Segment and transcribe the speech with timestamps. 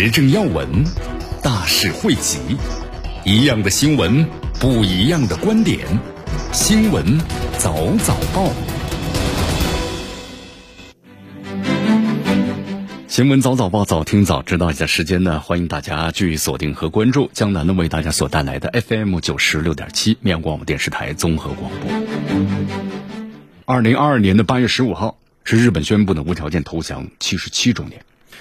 [0.00, 0.84] 时政要闻，
[1.42, 2.38] 大事汇集，
[3.24, 4.24] 一样的新闻，
[4.60, 5.80] 不一样的观点。
[6.52, 7.18] 新闻
[7.58, 8.48] 早早报，
[13.08, 15.40] 新闻早早报，早听早知道一下时间呢？
[15.40, 21.90] 欢迎大家继续锁定和关注江南呢为大家所带来的 FM 九十六点七绵阳广播电视台综合广播。
[23.64, 28.00] 二零二二年的八月十五号是日本宣布的无条件投降七十七周年。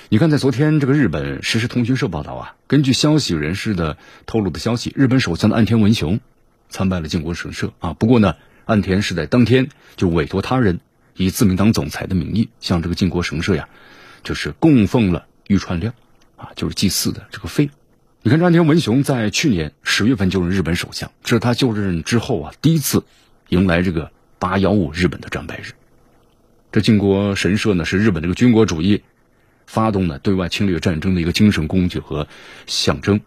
[0.09, 6.21] 你看，在昨天，这个日本实时通讯社报道啊，根据消息人士的透露的消息，日本首相的岸田文雄
[6.69, 7.93] 参拜了靖国神社啊。
[7.93, 10.79] 不过呢，岸田是在当天就委托他人
[11.17, 13.67] 以自民党总裁的名义向这个靖国神社呀，
[14.23, 15.91] 就是供奉了玉串料
[16.37, 17.69] 啊，就是祭祀的这个费。
[18.21, 23.03] 你看，这岸田文雄在去年十月份就任日本首相，这是他就任之后啊第一次
[23.49, 25.73] 迎来这个八幺五日本的战败日。
[26.71, 29.03] 这靖国神社呢，是日本这个军国主义。
[29.67, 32.27] 发动呢对外侵略战争的一个精神工具和
[32.65, 33.21] 象征，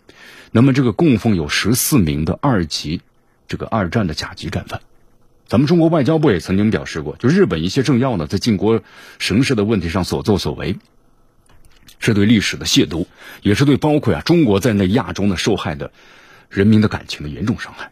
[0.50, 3.02] 那么这个供奉有十四名的二级
[3.46, 4.80] 这个二战的甲级战犯，
[5.46, 8.82] 咱们中国外交部也曾经表示过，就日本一些政要呢在靖国
[9.18, 10.78] 神社的问题上所作所为，
[11.98, 13.06] 是对历史的亵渎，
[13.42, 15.92] 也是对包括啊中国在内亚洲呢受害的
[16.48, 17.90] 人民的感情的严重伤害。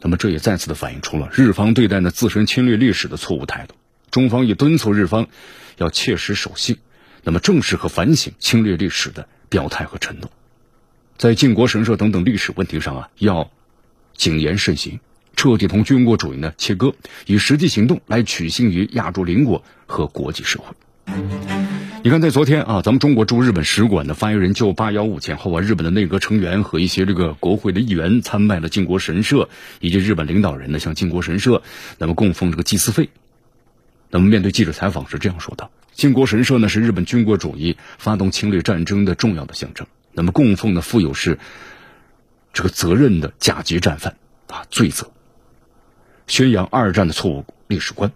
[0.00, 3.74] 那么这也再次的反映出了日方对待呢自身侵略历史的错误态度，
[4.10, 5.28] 中方也敦促日方
[5.76, 6.78] 要切实守信。
[7.28, 10.30] 那么，正视和反省侵略历史的表态和承诺，
[11.18, 13.50] 在靖国神社等等历史问题上啊，要
[14.14, 14.98] 谨言慎行，
[15.36, 16.94] 彻底同军国主义呢切割，
[17.26, 20.74] 以实际行动来取信于亚洲邻国和国际社会。
[22.02, 29.50] 你看，在昨天啊，咱们中国驻日本使馆的发言人就八幺五前后啊，日本的内阁成员和一些这个国会的议员参拜了靖国神社，
[29.80, 31.62] 以及日本领导人呢向靖国神社
[31.98, 33.10] 那么供奉这个祭祀费。
[34.08, 35.68] 那么，面对记者采访是这样说的。
[35.98, 39.88] 靖国神社呢是日本军国主义发动侵略战争的重要的象征。
[40.12, 41.40] 那么供奉的富有是
[42.52, 44.16] 这个责任的甲级战犯
[44.46, 45.10] 啊罪责，
[46.28, 48.12] 宣扬二战的错误历史观。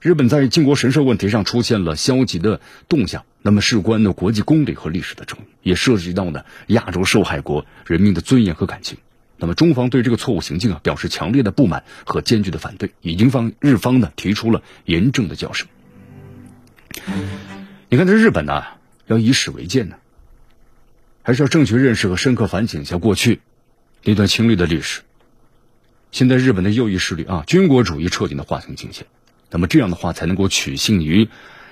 [0.00, 8.98] 日本在靖国神社问题上出现了消极的动向，那么事关的国际公理和历史的正义，也涉及到呢亚洲受害国人民的尊严和感情。
[9.36, 15.66] 那么中方对这个错误行径啊表示强烈的不满和坚决的反对，已经方日方呢提出了严正的交涉。
[17.88, 18.64] 你看，这日本呢，
[19.06, 19.96] 要以史为鉴呢，
[21.22, 23.40] 还是要正确认识和深刻反省一下过去
[24.02, 25.02] 那段侵略的历史。
[26.10, 29.06] 现在日本的右翼势力啊，军国主义彻底的划清界限，
[29.50, 31.28] 那么这样的话才能够取信于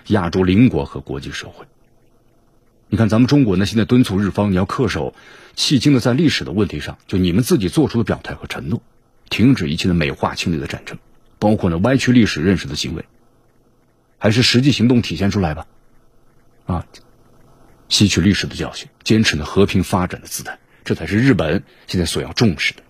[0.09, 1.67] 亚洲邻国和国际社会。
[2.89, 5.15] 你看，咱们中国呢，现在敦促日方你要恪守
[5.57, 8.83] 迄今的在历史的问题上，就你们自己做出的表态和承诺，
[9.31, 10.99] 停止一切的美化侵略的战争，
[11.39, 13.05] 包括呢歪曲历史认识的行为。
[14.23, 15.67] 还是实际行动体现出来吧，
[16.67, 16.87] 啊，
[17.89, 22.83] 吸取历史的教训，坚持呢和平发展的姿态，这才是日本现在所要重视的。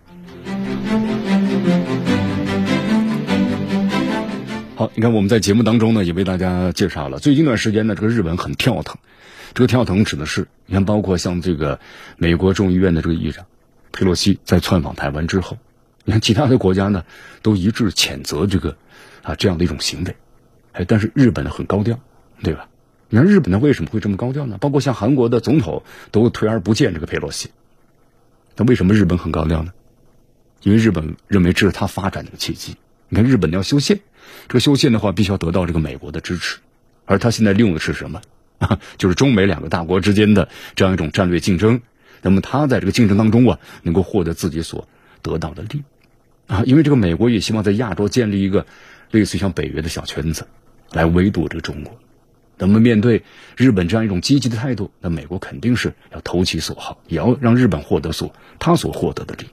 [4.77, 8.99] 好，你看我们在节目当中呢，也为大家介绍了最近一段时间呢，这个日本很跳腾，
[9.55, 11.81] 这个跳腾指的是，你看包括像这个
[12.19, 13.47] 美国众议院的这个议长
[13.91, 15.57] 佩洛西在窜访台湾之后，
[16.05, 17.07] 你看其他的国家呢
[17.41, 18.77] 都一致谴责这个
[19.23, 20.15] 啊这样的一种行为。
[20.73, 22.01] 哎，但是日本呢很高调，
[22.43, 22.69] 对吧？
[23.09, 24.57] 你看日本呢为什么会这么高调呢？
[24.59, 27.51] 包括像韩国的总统都退而不见这个佩洛西，
[28.57, 29.73] 那为什么日本很高调呢？
[30.63, 32.77] 因为日本认为这是他发展的契机。
[33.09, 34.01] 你看日本要修宪，
[34.49, 36.61] 这个修宪的话必须要得到这个美国的支持，
[37.05, 38.23] 而他现在利用的是什么？
[38.59, 41.83] 啊，就是中美两个大国之间的这样一种战略竞争。
[42.23, 44.89] 那么他在这个竞争当中啊，能够获得自己所
[45.21, 45.83] 得到的利
[46.47, 48.65] 啊，因为这个美国也希望在亚洲建立一个
[49.11, 50.47] 类似于像北约的小圈子。
[50.93, 51.99] 来围堵这个中国，
[52.59, 53.25] 那么面对
[53.57, 59.49] 日本这样一种积极的态度，那美国肯定是要投其所好，也要让日本获得所他所获得的利益，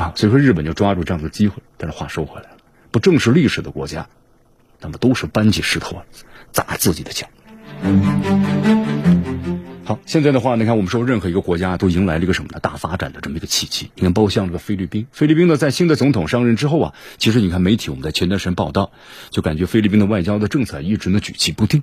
[0.00, 1.62] 啊，所以说日本就抓住这样的机会。
[1.76, 2.56] 但是话说回来了，
[2.90, 4.08] 不正视历史的国家，
[4.80, 6.02] 那么都是搬起石头
[6.52, 7.26] 砸自己的脚。
[9.90, 12.60] 好，现在的话，你看我们说任何一个国家都迎来了一个什么呢？
[12.60, 13.90] 大发展的这么一个契机。
[13.96, 18.92] 你看，包括像这个菲律宾，菲律宾呢，在新的总统上任之后啊，其实你看媒体我们在前段时间报道，
[19.30, 21.82] 就感觉菲律宾的外交的政策一直呢举棋不定。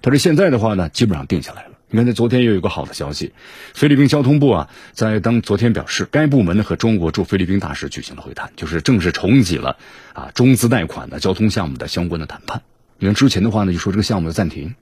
[0.00, 1.72] 但是现在的话呢，基本上定下来了。
[1.90, 3.34] 你看，在昨天又有一个好的消息，
[3.74, 9.76] 菲律宾交通部啊，在当昨天表示，该部门呢和中国驻菲律宾大使举行了会谈，就是正式重启了
[10.14, 12.62] 啊中资贷款的交通项目的相关的谈判。
[12.98, 14.74] 你看之前的话呢，就说这个项目的暂停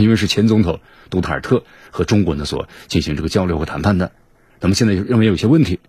[0.00, 0.80] 因为是前总统
[1.10, 4.12] 杜特尔特和中国呢所进行这个交流和谈判的，
[4.60, 5.80] 那么现在认为有些问题。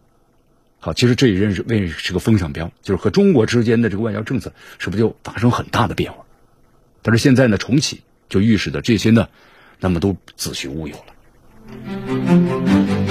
[0.80, 6.25] 好，其实这也认识为是个风向标，就是和中国之间的这个外交政策是不是就发生很大的变化？
[7.02, 9.28] 但是现在呢，重启就预示着这些呢。
[9.80, 13.05] 那么都子虚乌有了。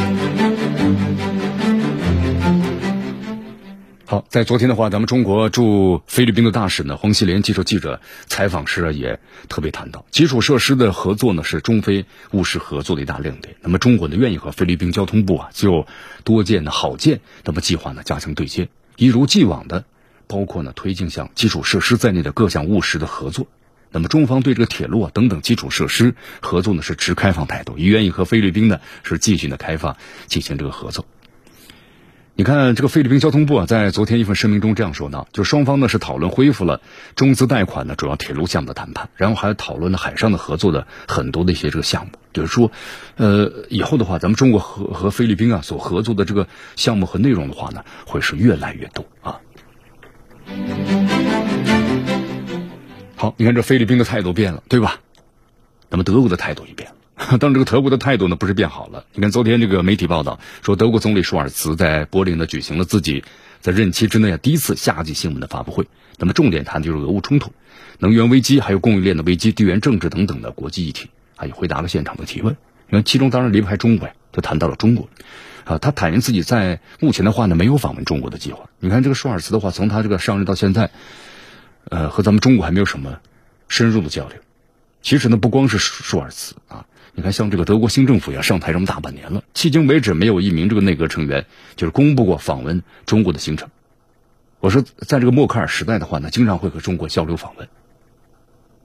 [4.14, 9.18] 好，在昨天的话，咱们中国驻菲律宾的大使呢，黄锡莲接受记者采访时也
[9.48, 13.56] 特别谈到，基础设施的合作呢是中非务实合作的一大亮点。
[13.60, 15.88] 那么中国呢愿意和菲律宾交通部啊就
[16.22, 19.84] 多建的好建那么计划呢加强对接，一如既往的
[20.28, 23.48] 包括呢推进像基础设施在内的各项务实的合作。
[23.90, 29.96] 那么中方对这个铁路啊等等基础设施合作呢是持开放态度，也愿意和菲律宾呢是继续的开放
[30.28, 31.04] 进行这个合作。
[32.36, 36.80] 你看这个菲律宾交通部啊在昨天一份声明中这样说呢，就双方呢是讨论恢复了
[37.14, 42.72] 中资贷款的主要铁路项目的谈判，然后还讨论了海上的合作的很多的一些这个项目，就是说，
[43.16, 49.38] 呃，以后的话咱们中国和和菲律宾啊所合作的这个项目和内容的话呢会是越来越多啊。
[53.14, 54.98] 好，你看这菲律宾的态度变了，对吧？
[55.88, 56.96] 那么德国的态度也变了。
[57.38, 59.04] 但这个德国的态度呢，不是变好了。
[59.14, 63.24] 你看昨天这个媒体报道说，德国总理舒尔茨在柏林呢举行了自己
[63.60, 65.86] 在任期之内啊第一次夏季新闻的发布会。
[66.18, 67.52] 那么重点谈的就是俄乌冲突、
[67.98, 72.56] 能源危机，还有供应链的危机、地缘政治等等的国际议题啊，也回答了现场的提问。
[72.88, 75.08] 你看其中当然离不开中国呀，就谈到了中国
[75.64, 75.78] 啊。
[75.78, 78.68] 他坦言自己在目前的话呢，没有访问中国的计划。
[78.80, 80.90] 你看这个舒尔茨的话，从他这个上任到现在。
[81.90, 83.20] 呃，和咱们中国还没有什么
[83.68, 84.38] 深入的交流。
[85.02, 91.46] 其实呢，不光是舒尔茨啊，你看像这个德国新政府要上台这么大半年了，迄今为止没有一名这个内阁成员
[91.76, 93.70] 就是公布过访问中国的行程。
[94.58, 97.68] 我说，在这个默克尔时代的话呢，经常会和中国交流访问。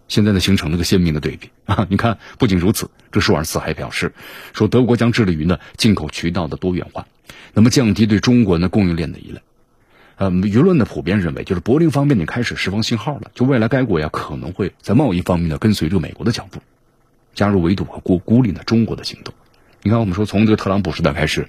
[0.08, 1.88] 现在呢，形成了个鲜明的对比啊！
[1.90, 4.14] 你看，不仅如此，这舒尔茨还表示
[4.54, 7.08] 说，德国将致力于呢进口渠道的多元化，
[7.54, 9.42] 那么降低对中国呢供应链的依赖。
[10.18, 16.60] 呃，舆论呢普遍认为，就是柏林方面已经开始释放信号了，就未来该国呀可能会在贸易方面呢跟随着美国的脚步，
[17.34, 19.34] 加入围堵和孤孤立呢中国的行动。
[19.82, 21.48] 你看，我们说从这个特朗普时代开始，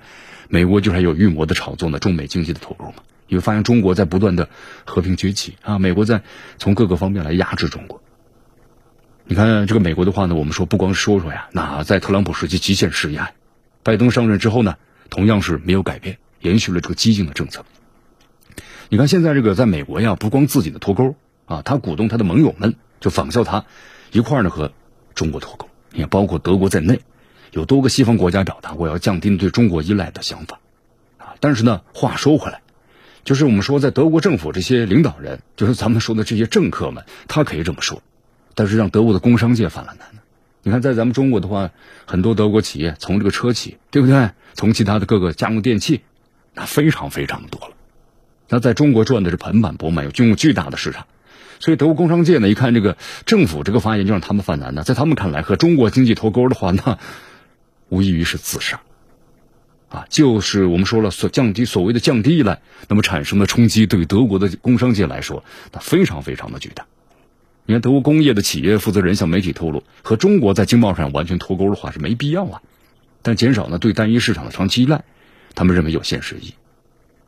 [0.49, 4.49] 美国就还有预谋的炒作呢中美经济的脱钩嘛，因为发现中国在不断的
[4.85, 6.23] 和平崛起啊，美国在
[6.57, 8.01] 从各个方面来压制中国。
[9.25, 13.33] 你看这个美国的话呢，我们说不光说说呀，那在特朗普时期极限施压，
[13.83, 14.77] 拜登上任之后呢，
[15.09, 17.65] 同样是没有改变，延续了这个激进的政策。
[18.89, 21.17] 你看现在这个在美国呀，不光自己的脱钩
[21.47, 23.65] 啊，他鼓动他的盟友们就仿效他，
[24.13, 24.73] 一块儿呢和
[25.15, 25.70] 中国脱钩。
[25.93, 27.01] 也，包括德国在内，
[27.53, 30.61] 有多个西方国家表达过要降低对中国依赖的想法
[31.19, 31.35] 啊。
[31.41, 32.61] 但是呢，话说回来，
[33.25, 38.03] 就是我们说在德国政府这些领导人，就是咱们说的这些政客们，他可以这么说，
[38.55, 40.09] 但是让德国的工商界犯了难。
[40.63, 41.71] 你看，在咱们中国的话，
[42.05, 44.31] 很多德国企业从这个车企，对不对？
[44.53, 46.03] 从其他的各个家用电器，
[46.53, 47.75] 那非常非常的多了。
[48.49, 51.07] 那在中国赚的是盆满钵满，有拥有巨大的市场，
[51.61, 52.97] 所以德国工商界呢，一看这个
[53.27, 54.83] 政府这个发言，就让他们犯难呢。
[54.83, 56.99] 在他们看来，和中国经济脱钩的话，那
[57.91, 58.81] 无异于是自杀，
[59.91, 66.87] 啊，就是我们说了，所降低所谓的降低依赖，那么产生的冲击，对于德国的工商界来说，那非常非常的巨大。
[67.67, 72.63] 你看，德国工业的企业负责人向媒体透露，和中国在经贸上完全脱钩的话是没必要啊，
[73.21, 75.05] 但减少呢对单一市场的长期依赖，
[75.55, 76.55] 他们认为有现实意义。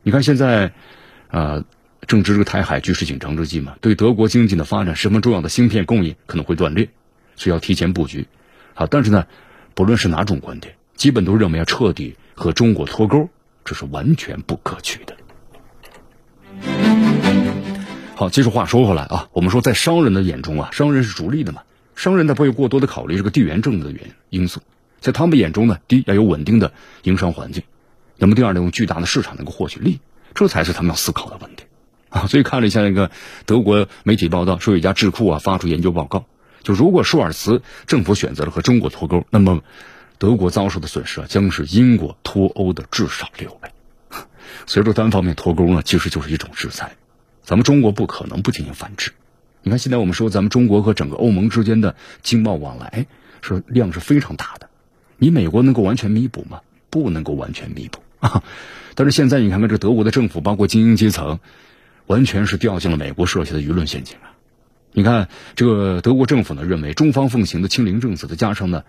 [0.02, 0.72] 你看现在。
[1.32, 1.64] 啊，
[2.06, 6.88] 正值这个台海局势紧张之际嘛，对德国经济的发展十分重要的芯片供应可能会断裂，
[7.36, 8.26] 所以要提前布局。
[8.74, 9.26] 好，但是呢，
[9.74, 13.28] 不论是哪种观点，基本都认为要彻底和中国脱钩，
[13.64, 15.16] 这是完全不可取的。
[18.14, 21.62] 好，接着话说回来啊，我们说在商人的眼中啊，商人是逐利的嘛，
[21.94, 24.60] 商人他不会过多的考虑这个地缘政治的原因素，
[25.00, 26.72] 在他们眼中呢，第一要有稳定的
[27.04, 27.62] 营商环境，
[28.16, 30.00] 那么第二呢，用巨大的市场能够获取利益。
[30.34, 31.51] 这才是他们要思考的问题
[32.12, 32.26] 啊！
[32.28, 33.10] 所以看了一下那个
[33.46, 36.26] 德国媒体报道，说有一家智库啊发出研究报告，
[36.62, 39.62] 就如果舒尔茨政府选择了和中国脱钩，那么
[40.18, 43.70] 德国遭受的损失啊将是英国脱欧的至少六倍。
[44.66, 46.96] 所以说单方面脱钩呢，其实就是一种制裁。
[47.42, 49.12] 咱们中国不可能不进行反制。
[49.62, 53.06] 你看现在我们说咱们中国和整个欧盟之间的经贸往来
[53.40, 54.68] 是量是非常大的，
[55.16, 56.60] 你美国能够完全弥补吗？
[56.90, 58.44] 不能够完全弥补啊！
[58.94, 61.40] 但是现在你看看这德国的政府，包括精英阶层，
[62.06, 64.34] 完全是掉进了美国设下的舆论陷阱啊！
[64.92, 68.84] 你看这个德国政府呢，认为中方奉行的清零政策，再加上呢，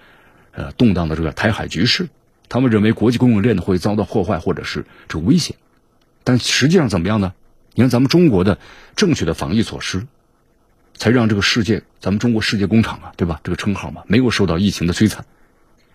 [0.51, 2.09] 呃动荡的这个台海局势，
[2.49, 5.55] 他们认为国际供应链呢会遭到破坏或者是这个危险，
[6.23, 7.33] 但实际上怎么样呢？
[7.75, 8.59] 你看咱们中国的
[8.95, 10.05] 正确的防疫措施，
[10.95, 13.39] 才让这个世界，咱们中国世界工厂啊，对吧？
[13.43, 15.25] 这个称号嘛，没有受到疫情的摧残。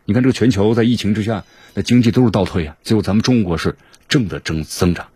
[0.07, 1.45] 你看这个全球在疫情之下，
[1.75, 3.77] 那经济都是倒退啊，只有咱们中国是
[4.09, 5.09] 正的增增长，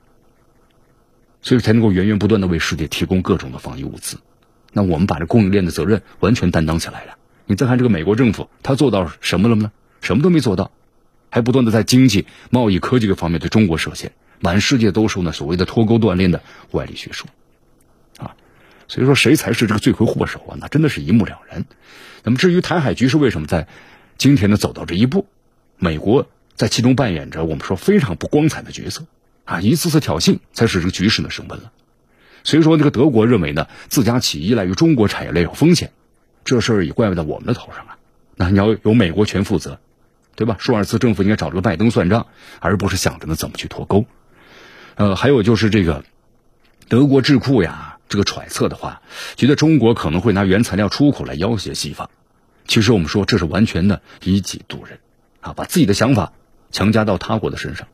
[1.43, 4.19] 所以才能够源源不断的为世界提供各种的防疫物资。
[4.73, 7.19] 那我们把这供应链的责任完全担当起来了。
[7.45, 9.71] 你再看这个美国政府，他做到什么了呢？
[10.01, 10.71] 什么都没做到，
[11.29, 17.29] 还不断的在经济、贸易、科技各方面对中国设限，满世界都受呢所谓的脱钩断链的外力学说，
[18.19, 18.35] 啊，
[18.89, 20.57] 所以说谁才是这个罪魁祸首啊？
[20.61, 21.65] 那真的是一目了然。
[22.25, 23.67] 那么至于台海局势为什么在
[24.17, 25.27] 今天呢走到这一步，
[25.77, 29.05] 美国在其中扮演着我们说非常不光彩的角色，
[29.45, 31.73] 啊，一次次挑衅才使这个局势呢升温了。
[32.45, 35.93] 所以说，这个德国认为呢，自家企业依赖于中国产业链有风险，
[36.45, 37.99] 这事儿也怪不在我们的头上啊。
[38.35, 39.79] 那你要由美国全负责，
[40.35, 40.57] 对吧？
[40.59, 42.27] 舒尔茨政府应该找这个拜登算账，
[42.59, 44.07] 而不是想着呢怎么去脱钩。
[44.97, 46.05] 呃，还有就是这个
[46.89, 49.03] 德国智库呀，这个揣测的话，
[49.37, 52.11] 觉得中国可能会拿原材料出口来要挟西方。
[52.67, 54.99] 其实我们说这是完全的以己度人，
[55.41, 56.33] 啊，把自己的想法
[56.73, 57.87] 强加到他国的身上，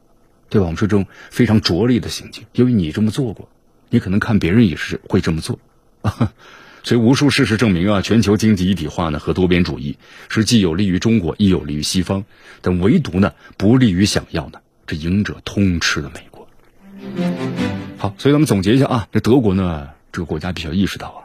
[0.49, 0.67] 对吧？
[0.67, 3.49] 我们说这种非常拙劣的行径，因为你这么做过。
[3.91, 5.59] 你可能看别人也是会这么做，
[6.85, 9.97] 所以无数事实证明啊，全球经济一体化呢和多边主义
[10.29, 12.27] 是既有利于中国，亦有利于西方，
[12.61, 16.47] 但唯独呢不利于想要呢这赢者通吃的美国。
[17.97, 21.21] 好，所以咱们总结一下啊，这德国呢这个国家必须要意识到啊，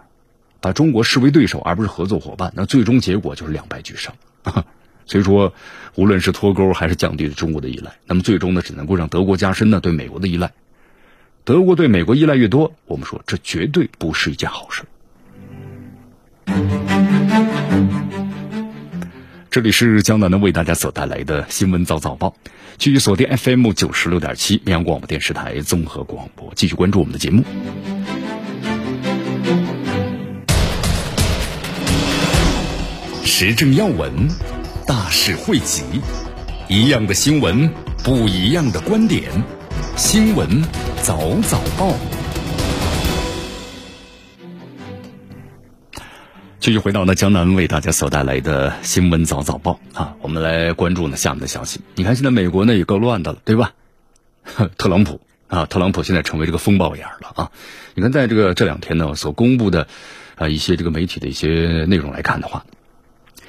[0.62, 4.15] 把中国视为对手而不是合作伙伴，那最终结果就是两败俱伤。
[5.05, 5.53] 所以说，
[5.95, 10.51] 无论是脱钩还是降低对中国的依赖，那么最终呢只能够让德国加深呢对美国的依赖。
[11.43, 14.83] 德国对美国依赖越多，我们说这绝对不是一件好事。
[19.51, 22.36] 这里是江南的为大家所带来的新闻早早报，
[22.77, 27.43] 继续锁定 FM 九十六点七绵阳广播电视台综合广播，继续关注我们的节目。
[33.24, 34.12] 时政要闻，
[34.93, 35.81] 大事汇集，
[36.69, 37.67] 一样的新闻，
[38.03, 39.23] 不一样的观点。
[39.97, 40.62] 新闻
[41.01, 41.95] 早早报，
[46.59, 51.81] 继续回到呢江南为大家所带来的新闻早早报啊，我们来关注呢下面的消息。
[51.95, 53.73] 你看现在美国呢也够乱的了，对吧？
[54.77, 57.51] 特朗普啊，特朗普现在成为这个风暴眼了啊！
[57.95, 59.88] 你看在这个这两天呢所公布的
[60.35, 62.63] 啊一些这个媒体的一些内容来看的话，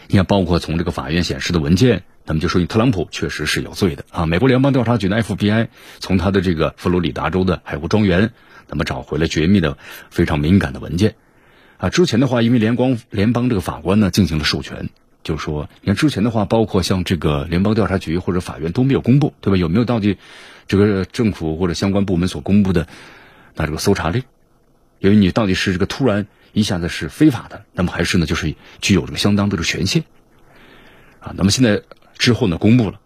[0.09, 2.03] 你看包括从这个法院显示的文件。
[2.27, 4.25] 那么就说明特朗普确实是有罪的啊！
[4.25, 5.69] 美国联邦调查局的 FBI
[5.99, 8.33] 从他的这个佛罗里达州的海湖庄园，
[8.67, 9.77] 那么找回了绝密的、
[10.09, 11.17] 非常敏感的文件
[11.77, 11.91] 啊。
[11.91, 14.89] 之前的话，因为联邦联邦这个法官呢进行了授权，
[15.23, 19.59] 就是说，你看之前的话，包括像这个联邦调查局或者法院都没有公布，对吧？
[19.59, 20.17] 有没有到底
[20.67, 22.89] 这个政府或者相关部门所公布的
[23.55, 24.23] 那这个搜查令？
[24.99, 30.05] 因为你到底是这个突然一下子是非法的，那么还是呢就是具有这个相当的这个权限
[31.21, 31.35] 啊？
[31.37, 31.83] 那么现在。
[32.17, 33.01] 之后呢，公布了。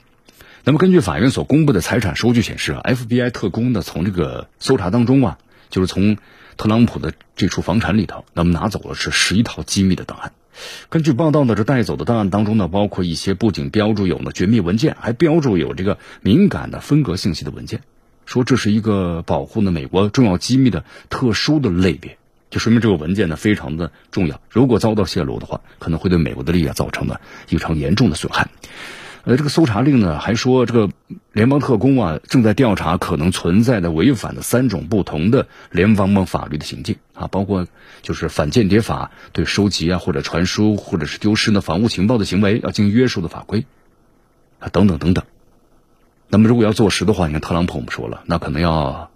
[0.64, 5.38] 那么根据法院所公布的财产收据显示啊，FBI 特工呢从这个搜查当中啊，
[5.70, 6.18] 就是从
[6.58, 10.32] 特朗普的这处房产里头，那么拿走了是十一套机密的档案。
[10.90, 17.80] 根据报道呢，这带走的档案当中呢，包括一些不仅标注有呢绝密文件，还标注有这个敏感的分隔信息的文件，
[18.26, 22.18] 说这是一个保护呢美国重要机密的特殊的类别。
[22.50, 28.48] 就说明这个文件呢非常的重要，如果遭到泄露的话，可能会对美国的利益造成呢异常严重的损害。
[29.24, 30.88] 呃，这个搜查令呢还说，这个
[31.32, 37.66] 联邦特工啊正在调查可能存在的违反的三种不同的联邦法律的行径啊，包括
[38.00, 43.66] 就是反间谍法对收集啊或者传输或者是丢失的防务情报的行为要进行约束的法规
[44.60, 45.24] 啊等等等等。
[46.30, 49.10] 那么如果要坐实的话，你看特朗普我们说了，那可能要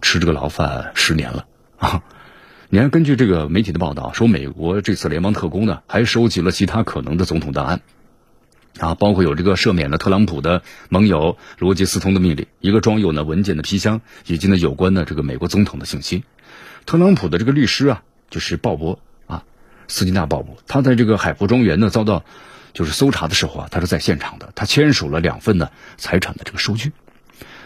[0.00, 1.46] 吃这个牢饭十年了
[1.76, 2.02] 啊。
[2.74, 7.82] 你看，根据这个媒体的报道说，美国这次联邦特工呢，还收集了其他可能的总统档案，
[8.78, 16.24] 啊，包括有这个赦免了特朗普的盟友罗杰斯通的命令，一个装有呢文件的皮箱，以及呢有关的这个美国总统的信息。
[16.86, 19.44] 特朗普的这个律师啊，就是鲍勃啊，
[19.86, 22.24] 斯金纳鲍勃，他在这个海湖庄园呢遭到
[22.72, 26.92] 就是搜查的时候啊，他是在现场的，他签署了两份呢财产的这个收据。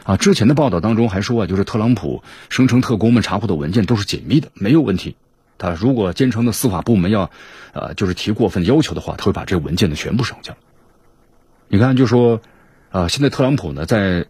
[0.07, 5.17] 啊，之前的报道当中还说啊，就是特朗普声称特工们查获的文件都是解密的，没有问题。
[5.59, 7.31] 他如果坚称的司法部门要，
[7.73, 10.57] 呃，就是提过分要求的话，他会把这文件呢全部上交。
[11.69, 12.41] 你看，就说，
[12.91, 14.27] 啊，现在特朗普呢在，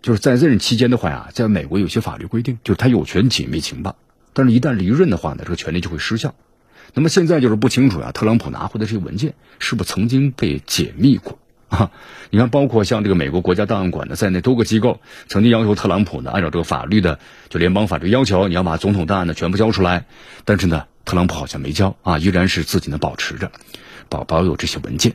[0.00, 3.96] 就是在任期间的话呀，在美国有些法律规定，就是他有权解密情报，
[4.32, 6.34] 但是一旦离任的话呢，这个权利就会失效。
[6.94, 11.90] 那么现在就是不清楚啊，特朗普拿回的这些文件是不是曾经被解密过啊？
[12.30, 17.18] 你看，包括像这个美国国家档案馆的在内多个机构曾经要求特朗普呢，按照这个法律的
[17.48, 20.06] 就联邦法律要求，你要把总统档案呢全部交出来。
[20.44, 23.50] 但是呢，特朗普好像没交啊，依然是自己呢保持着
[24.08, 25.14] 保保有这些文件。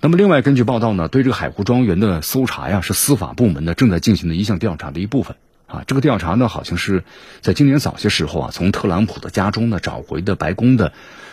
[0.00, 5.36] 那么，另外根据报道呢，对这个海湖庄园的搜查呀，是司法部门呢正在进行的一项调查的一部分。
[5.66, 7.04] 啊，这个调查呢，好像是
[7.42, 10.92] 在今年早些时候啊，从特朗普的家中呢找回的白宫的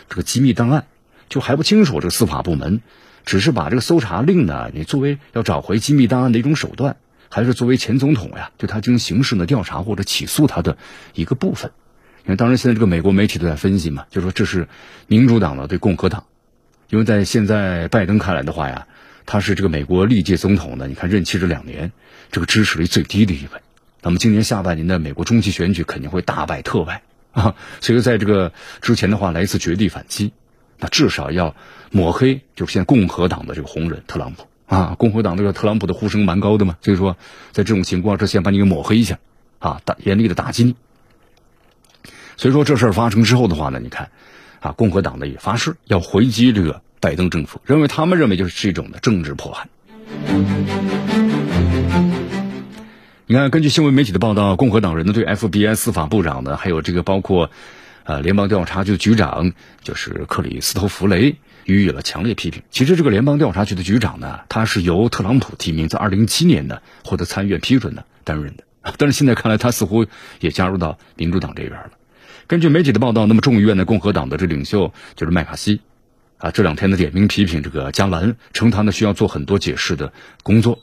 [0.10, 0.88] 这个机密档案，
[1.30, 2.02] 就还不清楚。
[2.02, 2.82] 这个司法部门
[3.26, 6.98] 只是把这个搜查令呢，你作为要找回机密档案的一种手段，
[7.30, 10.78] 还是作为前总统呀对他进行刑事的调查或者起诉他的
[11.14, 11.72] 一个部分？
[12.24, 14.68] 因为当然现在这个美国媒体都在分析嘛， 就说这是
[15.08, 16.26] 民主党的对共和党，
[16.90, 18.88] 因为在现在拜登看来的话呀，
[19.26, 21.92] 他是这个美国历届总统呢，你看任期这两年，
[22.32, 23.62] 这个支持率最低的一位。
[24.02, 27.02] 那么今年下半年的美国中期选举肯定会大败特败
[27.32, 30.32] 啊，所以在这个之前的话来一次绝地反击，
[30.80, 31.56] 那至少要
[31.92, 37.18] 抹黑，就是现在共和党的这个红人特朗普啊，共和党这个特朗普的呼声蛮高的嘛，所以说
[37.52, 39.20] 在这种情况之下把你给抹黑一下
[39.60, 40.76] 啊，打严厉的打击。
[42.38, 44.10] 所以说这事儿发生之后的话呢，你看
[44.60, 49.68] 啊，共和党呢也发誓要回击这个拜登政府，认为他们认为就是是一种的政治迫害。
[53.28, 57.50] 你看，根据新闻媒体的报道，共和党人呢对 FBI 司法部长呢，还有这个包括，
[58.06, 62.62] 呃，联邦调查局的局长就是克里斯托弗雷予以了强烈批评。
[62.70, 68.64] 其实这个联邦调查局的局长呢，他是由特朗普提名，在二零一七年呢获得参议院批准的担任的。
[69.00, 70.06] 但是现在看来，他似乎
[70.40, 71.90] 也加入到民主党这边了。
[72.46, 75.82] 根据媒体的报道，那么众议院的共和党的这领袖就是麦卡锡，
[76.38, 80.78] 啊，这两天呢点名批评这个加兰，称他呢需要做很多解释的工作。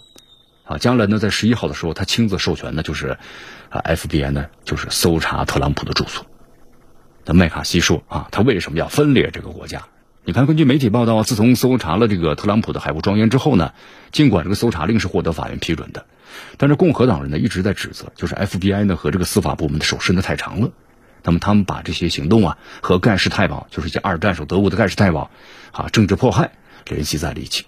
[0.64, 3.16] 啊，加兰呢，在十一号的时候，他亲自授权呢，就是
[3.68, 6.26] 啊，FBI 呢，就是搜查特朗普的住所。
[7.24, 9.82] 那麦卡锡说啊，他为什么要分裂这个国家？
[10.24, 13.72] 你看，根据媒体报道，自从搜查了这个特朗普的海湖庄园之后呢，
[14.12, 16.06] 尽管这个搜查令是获得法院批准的，
[16.58, 20.70] 但是共和党人呢一直在指责，就是 FBI 呢和这个司法部门的手伸的太长了。
[21.24, 25.30] 那么他们把这些行动啊和盖世太保，就是一些二战时候德国的盖世太保
[25.72, 26.52] 啊政治迫害
[26.88, 27.66] 联系在了一起。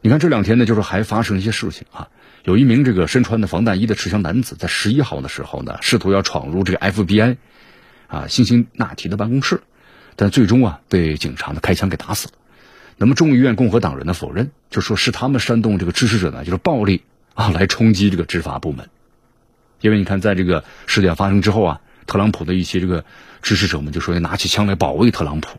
[0.00, 2.08] 你看这两天呢，就是还发生一些事情啊。
[2.44, 7.38] 有一名这个身穿的防弹衣的持枪男子，在十一号的时候呢，试图要闯入这个 FBI
[8.06, 9.62] 啊辛辛那提的办公室，
[10.16, 12.34] 但最终啊被警察呢开枪给打死了。
[12.96, 17.02] 那么众议院共和党人呢否认，就说是他们煽动这个支持者呢就是暴力
[17.34, 18.88] 啊来冲击这个执法部门。
[19.80, 23.04] 因为你看，在这个事件发生之后啊，特朗普的一些这个
[23.42, 25.58] 支持者们就说要拿起枪来保卫特朗普。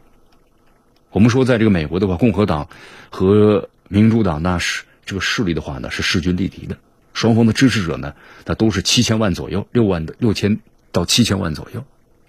[1.11, 2.67] 我们说，在这个美国的话，共和党
[3.09, 6.77] 和民主党那是这个势力的话呢，是势均力敌的。
[7.13, 10.59] 双方的支持者呢，那都是七千万左右，六万的六千
[10.91, 11.85] 到七千万左右，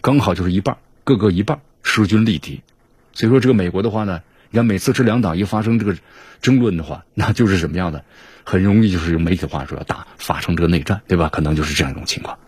[0.07, 2.63] 刚好就是一半，各个一半，势均力敌。
[3.13, 5.97] 所以说，这个美国的话呢，你看每次这两党一发生这个
[6.41, 8.05] 争论的话，那就是什么样的？
[8.45, 11.29] 很容易就是用媒体话说要打发生这个内战，对吧？
[11.29, 12.39] 可能就是这样一种情况。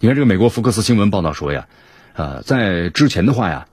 [0.00, 1.68] 你看这个美国福克斯新闻报道说呀，
[2.14, 3.68] 呃，在之前的话呀，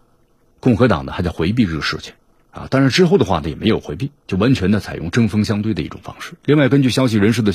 [0.60, 2.14] 共和党呢还在回避这个事情。
[2.52, 6.34] 啊，但是之后的话呢，也没有回避，就完全的采用针锋相对的一种方式。
[6.46, 7.52] 另外，根据消息人士的，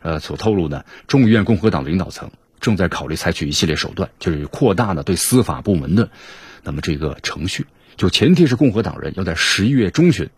[0.00, 6.10] 呃所透露呢，众议院共和党领导层正在考虑采取一系列手段，就是扩大呢对司法部门的，
[6.62, 7.66] 那么这个程序，
[7.96, 10.30] 就前提是共和党人要在十一月中旬，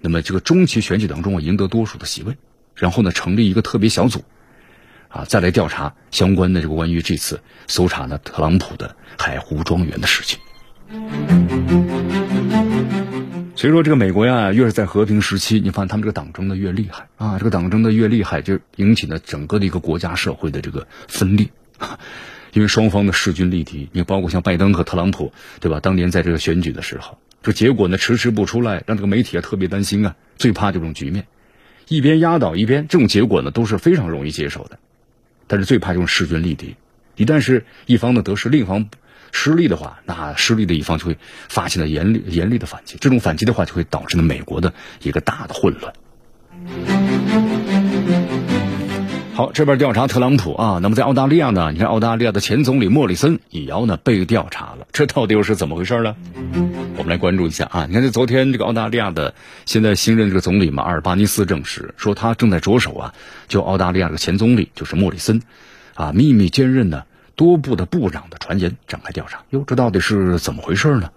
[0.00, 2.36] 那么这个中期选举当中啊赢得多数的席位，
[2.74, 4.24] 然后呢成立一个特别小组，
[5.08, 10.38] 啊再来调查相关的这个关于这次搜查呢特朗普的海湖庄园的事情。
[13.60, 21.46] 所以说，这个美国呀，越是在和平时期，你发现他们这个党争的越厉害啊，这个党争的越厉害，就引起了整个的一个国家社会的这个分裂，
[22.54, 23.90] 因为双方的势均力敌。
[23.92, 25.78] 你包括像拜登和特朗普，对吧？
[25.78, 31.26] 当年在这个选举的时候，这结果呢迟迟不出来，让这个媒体啊特别担心啊，最怕这种局面，
[31.86, 34.78] 一边压倒一边，这种结果呢都是非常容易接受的，
[35.46, 36.76] 但是最怕这种势均力敌，
[37.14, 38.88] 一旦是一方的得势，另一方。
[39.32, 41.16] 失利的话，那失利的一方就会
[41.48, 42.96] 发起了严厉严厉的反击。
[43.00, 45.92] 这种反击的话，就会导致呢美国的一个大的混乱。
[49.32, 51.70] 好，这边调查特朗普啊，那么在澳大利亚呢？
[51.72, 56.14] 你看澳大利亚的前总理莫里森也要呢被调查了，这到底又是怎么回事呢？
[56.98, 57.86] 我们来关注一下啊。
[57.86, 63.14] 你看，这昨天这个澳大利亚的现在新任这个总理嘛，阿尔巴尼斯证实说，他正在着手啊，
[63.48, 65.40] 就澳大利亚的前总理就是莫里森
[65.94, 67.04] 啊秘密兼任呢。
[67.36, 71.10] 多部的部长的传言展开调查，哟，这到底是怎么回事呢？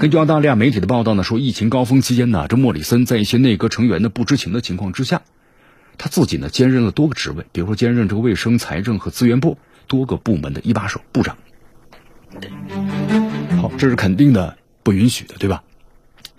[0.00, 5.22] 根据澳大利亚媒体的报道呢，说疫情高峰期间呢，这莫里森在一些内阁成员的不知情的情况之下，
[5.96, 11.36] 他自己呢兼任了多个职位，比如说兼任这个卫生、财政和资源部多个部门的一把手部长。
[13.60, 15.62] 好，这是肯定的，不允许的，对吧？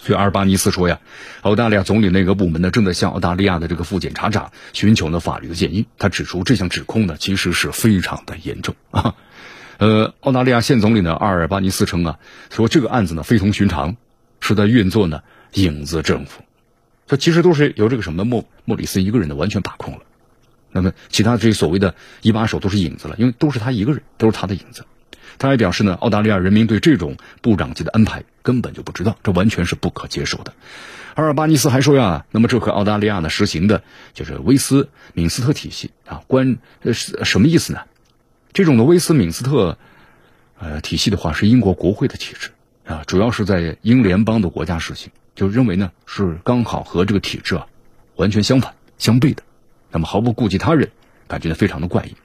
[0.01, 0.99] 所以阿尔巴尼斯说呀，
[1.41, 5.87] 澳大利亚总理内阁部门呢正在向澳大利亚的这个副检察长寻求呢法律的建议。
[5.97, 9.15] 他指出，这项指控呢其实是非常的严重啊。
[9.77, 13.97] 呃，澳大利亚现总理呢阿尔巴尼斯称啊，说这个案子呢非同寻常，
[14.39, 15.21] 是在运作呢
[15.53, 16.43] 影子政府。
[17.07, 20.01] 这其实都是由这个什么莫莫里森一个人呢完全把控了。
[20.71, 24.85] 那么其他这些所谓的一把手都是影子了，因为都是他一个人，都是他的影子。
[25.37, 30.53] 他还表示呢，澳大利亚人民对这种部长级的安排根本就不知道，这完全是不可接受的。
[31.15, 37.81] 阿尔巴尼斯还说呀，那么这和澳大利亚呢实行的就是威斯敏斯特体系啊，关呃什么意思呢？
[38.53, 39.77] 这种的威斯敏斯特
[40.57, 42.51] 呃体系的话是英国国会的体制
[42.85, 47.67] 啊，主要是在英联邦的国家实行，就认为呢是刚好和这个体制啊
[48.15, 49.43] 完全相反相悖的，
[49.91, 50.89] 那么毫不顾及他人，
[51.27, 52.15] 感觉非常的怪异。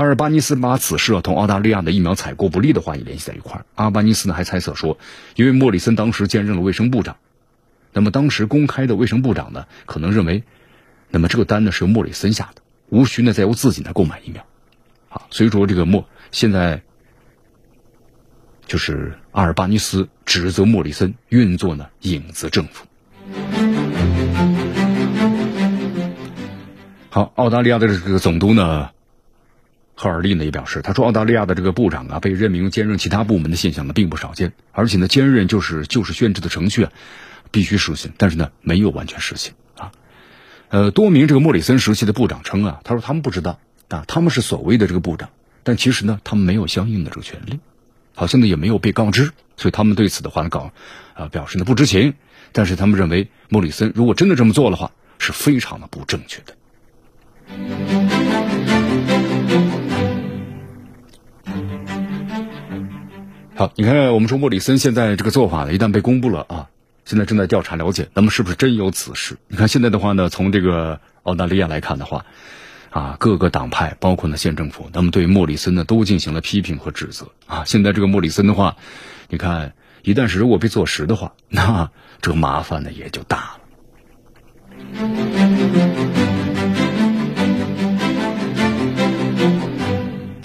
[0.00, 3.66] 阿尔巴尼斯把此事啊同澳大利亚的疫苗采购不利的话也联系在一块儿。
[3.74, 4.96] 阿尔巴尼斯呢还猜测说，
[5.36, 7.18] 因为莫里森当时兼任了卫生部长，
[7.92, 10.42] 那么当时公开的卫生部长呢可能认为，
[11.10, 14.42] 那么这个单呢是由莫里森下的，无需呢再由自己来购买疫苗。
[15.10, 16.80] 啊，所以说这个莫现在
[18.66, 22.86] 就是阿尔巴尼斯指责莫里森运作呢影子政府。
[27.10, 28.92] 好，澳大利亚的这个总督呢。
[30.00, 36.92] 赫尔利呢也表示，他说澳大利亚的这个部长啊被任命兼任其他部门的现象呢并不少见，而且呢兼任就是就是宣制的程序啊
[37.50, 39.92] 必须实行，但是呢没有完全实行啊。
[40.70, 43.58] 呃，多名这个莫里森时期的部长称啊，他说他们不知道
[43.88, 45.28] 啊，他们是所谓的这个部长，
[45.64, 47.60] 但其实呢他们没有相应的这个权利，
[48.14, 50.72] 好像呢也没有被告知，所以他们对此的话呢搞
[51.12, 52.14] 啊表示呢不知情，
[52.52, 56.56] 但是他们认为莫里森如果真的这么做的话是非常的不正确的。
[63.60, 66.70] 好，你看，我们说莫里森现在这个做法呢，一旦被公布了啊，
[67.04, 69.36] 现在正在调查了解，那么是不是真有此事？
[69.48, 72.24] 你看现在的话呢，从这个澳大利亚来看的话，
[72.88, 77.62] 啊，各个党派，包括呢县政府，那么对莫里森呢都进行了批评和指责啊。
[77.66, 78.74] 现在这个莫里森的话，
[79.28, 81.90] 你看，一旦是如果被坐实的话，那
[82.22, 83.60] 这个麻烦呢也就大了。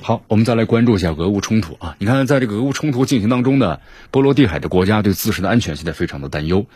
[0.06, 1.96] 好，我们再来关注一下俄乌冲突啊！
[1.98, 3.80] 你看，在这个俄乌冲突进行当中呢，
[4.12, 6.68] 波罗的海的国家对自身的安全现在非常的担忧。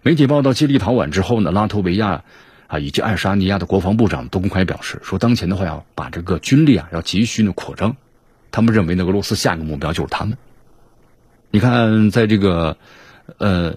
[0.00, 2.22] 媒体报道，接力逃晚之后呢，拉脱维亚
[2.66, 7.94] 啊以及爱沙尼亚的国防部长都公开表示说，当前的话要把这个军力啊要急需呢扩张。
[8.50, 10.38] 他们认为呢，俄罗斯下一个目标就是他们。
[11.50, 12.78] 你看，在这个
[13.36, 13.76] 呃。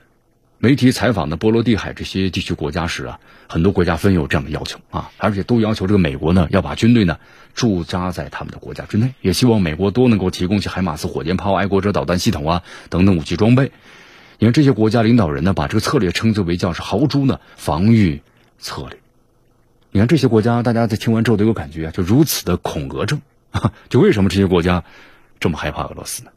[0.64, 3.20] 媒体采访的波罗的海这些地区国家时啊，
[3.50, 7.18] 很多国家纷有这样的要求啊，而且都要求这个美国呢要把军队呢
[7.56, 13.72] 驻扎在他们的国家之内，也希望美国多能够提供些海马斯火箭炮、爱国者导弹系统啊等等武器装备。
[14.38, 18.22] 你看这些国家领导人呢，把这个策略称之为叫是豪猪呢防御
[18.60, 19.00] 策略。
[19.90, 23.20] 你看这些国家，大家在听完之后都有感觉啊，就如此的恐俄症
[23.50, 24.84] 啊， 就为什么这些国家
[25.40, 26.30] 这么害怕俄罗斯呢？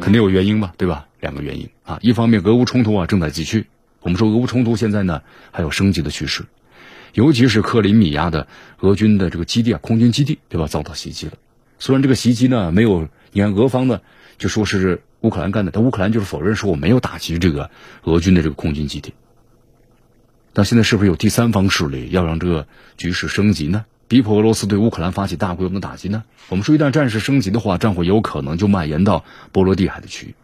[0.00, 1.06] 肯定有原因吧，对吧？
[1.20, 3.66] 两个原因啊，一方面俄乌冲突啊正在继续，
[4.00, 6.44] 我们说俄乌冲突现在呢还有升级的趋势，
[7.14, 8.46] 尤其是克里米亚的
[8.80, 11.32] 俄军的这个基地啊，空军基地对吧遭到袭击了。
[11.78, 14.02] 虽然这个袭击呢没有，你看俄方呢
[14.36, 17.70] 就说是乌克兰干的，但乌克兰就是否认说我没有打击这个
[18.02, 19.14] 俄军的这个空军基地。
[20.52, 23.86] 那现在是不是有第三方势力要让这个局势升级呢？
[24.06, 26.24] 逼迫俄罗斯对乌克兰发起大规模的打击呢？
[26.50, 30.34] 我们说一旦战事升级的话，战火有可能就蔓延到波罗的海的区域。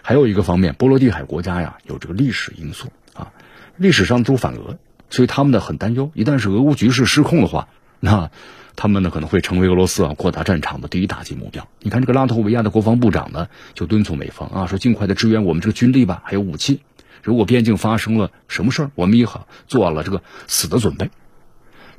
[0.00, 3.32] 还有一个方面，波罗的海国家呀有这个历史因素啊，
[3.76, 4.78] 历史上都反俄，
[5.10, 7.68] 所以他们呢很担忧，一旦是俄乌局势失控的话，
[8.00, 8.30] 那
[8.74, 11.68] 他们呢可能会成为俄罗斯啊扩大战场的第一打击目标。
[11.80, 16.80] 你看这个拉脱维亚的国防部长呢就敦促美方啊说尽快的支援我们这个军力吧，还有武器。
[17.22, 21.10] 如果边境发生了什么事儿，我们也好做了这个死的准备。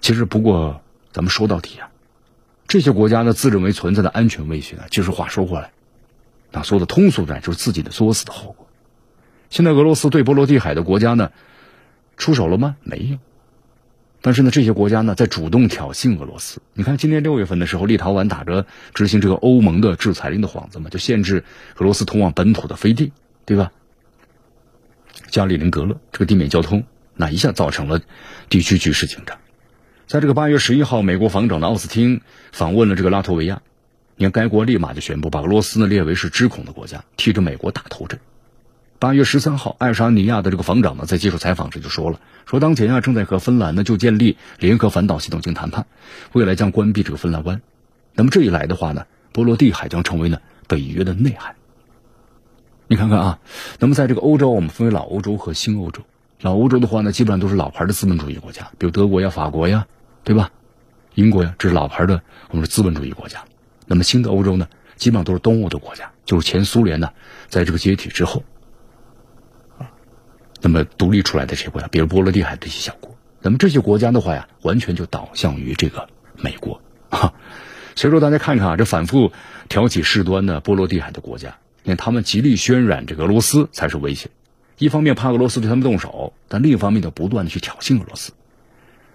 [0.02, 0.82] 其实不过。
[1.13, 1.91] 咱们说到底啊，
[2.67, 5.71] 这些国家呢自认为存在的安全威胁呢，其实话说过来，
[6.52, 8.67] 那说的通俗点就是自己的作死的后果。
[9.49, 11.32] 现在俄罗斯对波罗的海的国家呢
[12.17, 12.76] 出手了吗？
[12.82, 13.17] 没有。
[14.21, 16.62] 但是呢，这些国家呢在主动挑衅俄罗斯。
[16.73, 21.43] 你看，今年六月份的时候，立陶宛打着执行这个欧盟的制裁令的幌子嘛，就限制
[21.78, 23.12] 俄罗斯通往本土的飞地，
[23.45, 23.71] 对吧？
[25.30, 28.02] 加里宁格勒这个地面交通，那一下造成了
[28.49, 29.38] 地区局势紧张。
[30.06, 33.62] 在这个八月十一号，美国防长的奥斯汀访问了这个拉脱维亚，
[34.18, 38.20] 你看该国立马就宣布把俄罗斯呢列为是支恐的国家，替着美国打头阵。
[39.00, 45.88] 八月十三号，爱沙尼亚的这个防长呢在接受采访时就说了，说当前啊正在和芬兰呢就建立联合反导系统进行谈判，
[46.34, 47.62] 未来将关闭这个芬兰湾。
[48.13, 51.56] 那么这一来的话呢，波罗的海将成为呢北约的内海。
[52.88, 53.39] 你看看啊，
[53.80, 56.04] 那么在这个欧洲，我们分为老欧洲和新欧洲。
[56.41, 59.88] 老欧洲的话呢，基本上都是老牌的资本主义国家，比如德国呀、法国呀，
[60.24, 60.52] 对吧？
[61.15, 63.46] 英国呀，这是老牌的我们说资本主义国家。
[63.86, 67.12] 那么新的欧洲呢，基本上都是东欧的国家，就是前苏联呢，
[67.48, 68.43] 在这个解体之后，
[69.78, 69.91] 啊，
[70.62, 73.15] 那么独立出来的这些国家，比如波罗的海这些小国。
[73.41, 77.34] 那么这些国家的话呀，完全就倒向于这个美国啊。
[77.96, 79.32] 所以说，大家看看啊，这反复
[79.69, 84.30] 挑起事端的波罗的海的国家，你看他们极力渲染这个俄罗斯才是威胁。
[84.77, 88.33] 一方面怕俄罗斯对他们动手，但另一方面就不断的去挑衅俄罗斯。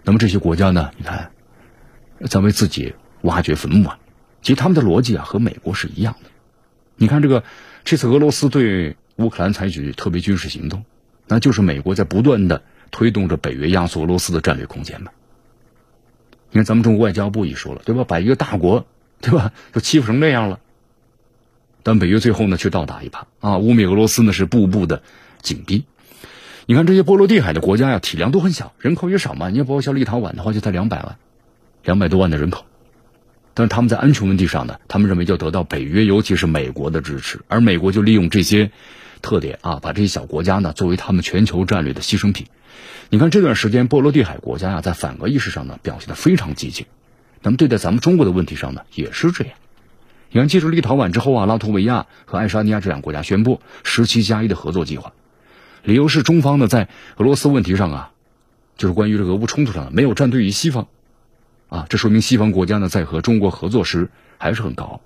[0.04, 0.90] 那么这些国家呢？
[0.96, 1.30] 你看，
[2.28, 3.98] 在为自己挖掘坟墓啊！
[4.40, 6.30] 其实他们的逻辑啊和美国是一样的。
[6.96, 7.44] 你看这个，
[7.84, 10.84] 这次俄罗斯对乌克兰采取特别军事行动，
[11.26, 15.10] 那就是美国在不断的推动着北约压缩俄罗斯的战略空间嘛。
[16.50, 18.04] 你看咱们中国外交部也说了，对吧？
[18.04, 18.86] 把一个大国，
[19.20, 20.60] 对吧，都欺负成那样了。
[21.82, 23.58] 但北约最后呢，却倒打一耙啊！
[23.58, 25.02] 污蔑俄罗斯呢，是步步的。
[25.42, 25.84] 紧逼，
[26.66, 29.48] 你看这些波罗的海的国家呀，体量都很小，人口也少嘛。
[29.48, 31.16] 你要包括像立陶宛的话，就才两百万，
[31.84, 32.64] 两百多万的人口。
[33.54, 37.40] 但是他们在安全问题上呢，他们认为要得到北约，尤其是美国的支持。
[37.48, 38.70] 而美国就利用这些
[39.22, 42.46] 特点啊，把这些小国家呢作为他们全球战略的牺牲品。
[43.10, 46.86] 你看这段时间波罗的海国家呀，在反俄意识上呢表现的非常激进。
[47.42, 49.54] 那么对待咱们中国的问题上呢，也是这样。
[50.30, 55.14] 你看，借助立陶宛之后啊，拉脱维亚和爱沙尼亚这两个国家宣布十七加一的合作计划。
[55.88, 58.10] 理由是中方呢在俄罗斯问题上啊，
[58.76, 60.86] 就是关于这个俄乌冲突上没有站队于西方，
[61.70, 65.00] 啊，这说明西方国家呢在和中国合作时还是很高，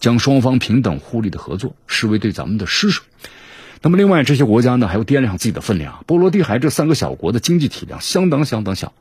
[0.00, 3.02] 将双方平等互利的合作视为对咱们的施舍。
[3.80, 6.02] 那么另外这些国家呢还要掂量自己的分量。
[6.08, 8.92] 波罗的海这三个小国的经济体量相当相当小，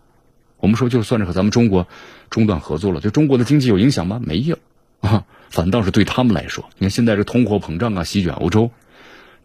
[0.58, 1.88] 我们说就算是和咱们中国
[2.30, 4.22] 中断合作了，对中国的经济有影响吗？
[4.24, 4.60] 没有
[5.02, 8.70] 啊，反倒是对他们来说，你看现在这通货膨胀啊席卷欧洲。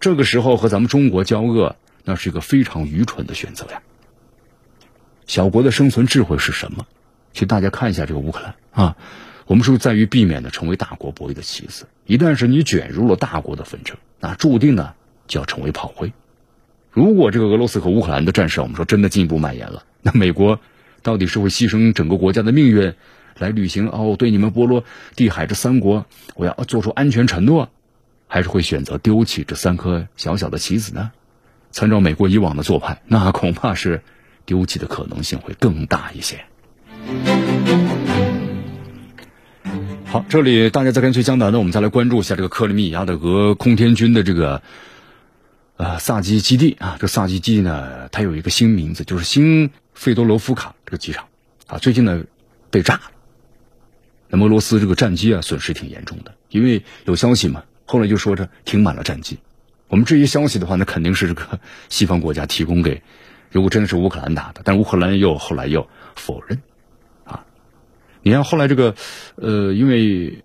[0.02, 3.82] 这个时候和咱们中国交恶，那是一个非常愚蠢的选择呀。
[5.28, 6.88] 小国的生存智慧是什么？
[7.32, 8.96] 其实大家看一下这个乌克兰啊，
[9.46, 11.86] 我们说在于避免的成为大国博弈的棋子。
[12.04, 14.94] 一旦是你卷入了大国的纷争，那注定呢
[15.28, 16.12] 就要成为炮灰。
[16.90, 20.58] 如果这个俄罗斯和乌克兰的战事，我们说真的进一步蔓延了，那美国
[21.02, 22.94] 到底是会牺牲整个国家的命运
[23.38, 24.82] 来履行哦，对你们波罗
[25.14, 27.70] 的海这三国，我要做出安全承诺？
[28.32, 31.12] 还是会选择丢弃这三颗小小的棋子呢？
[31.70, 34.02] 参照美国以往的做派，那恐怕是
[34.46, 36.42] 丢弃的可能性会更大一些。
[40.06, 44.62] 好，这里大家在跟随江南呢，我们再来关注一下这个克里米亚的俄空天军的这个
[45.76, 46.96] 呃萨基基地啊。
[46.98, 51.26] 这萨基基地呢，它有一个新名字，就是新费多罗夫卡这个机场
[51.66, 51.76] 啊。
[51.76, 52.24] 最近呢
[52.70, 53.02] 被炸了，
[54.30, 57.64] 那么俄罗斯这个战机啊损失挺严重的，因为有消息嘛。
[57.92, 59.38] 后来就说着停满了战机，
[59.88, 63.02] 我们这些消息的话，那肯定是这个西方国家提供给，
[63.50, 66.62] 如果真的是乌克兰打的，但乌克兰又后来又否认，
[67.24, 67.44] 啊，
[68.22, 68.94] 你看后来这个，
[69.34, 70.42] 呃，因为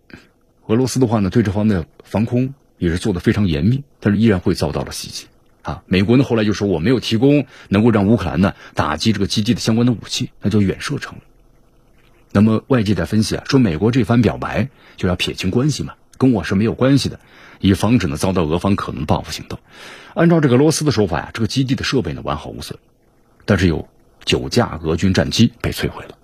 [0.66, 5.28] 俄罗斯的话呢，对这方面的防空也是做的非常严密，但是依然会遭到了袭击，
[5.62, 11.16] 啊，美国呢后来就说我没有提供能够让乌克兰呢打击这个基地的相关的武器，那就远射程。
[12.34, 15.94] 那么外界在分析啊，说美国这番表白就要撇清关系嘛。
[16.18, 17.20] 跟我是没有关系的，
[17.60, 19.60] 以防止呢遭到俄方可能报复行动。
[20.14, 22.78] 按照这个罗斯的说法呀，这个基地的设备呢完好无损，
[23.46, 23.88] 但是有
[24.26, 26.18] 九架俄军战机被摧毁了。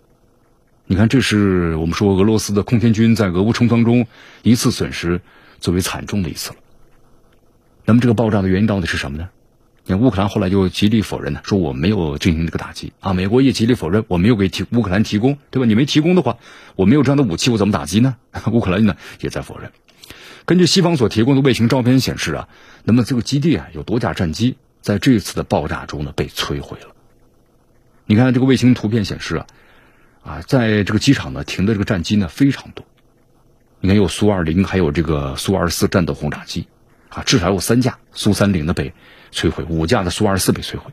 [0.86, 4.06] 你看，这是我们说俄罗斯的空天军在俄乌冲突中
[4.42, 5.22] 一次损失
[5.60, 6.58] 最为惨重的一次了。
[7.86, 9.30] 那么这个爆炸的原因到底是什么呢？
[9.86, 13.12] 你看乌克兰后来就极力否认呢，说我没有进行这个打击啊。
[13.14, 15.66] 美国也极力否认，我没有给提乌克兰提供，对吧？
[15.66, 16.38] 你没提供的话，
[16.76, 18.16] 我没有这样的武器，我怎么打击呢？
[18.52, 19.72] 乌克兰呢也在否认。
[20.46, 22.50] 根据西方所提供的卫星照片显示啊，
[22.84, 26.88] 那么这个基地啊有多架战机在这次的爆炸中呢被摧毁了。
[28.06, 29.48] 你看这个卫星图片显示啊，
[30.22, 32.86] 啊，在这个机场呢停的这个战机呢非常多，
[33.80, 36.68] 你看有苏二零，还有这个苏二四战斗轰炸机，
[37.08, 38.94] 啊，至少有三架苏三零的被
[39.32, 40.92] 摧毁，五架的苏二四被摧毁。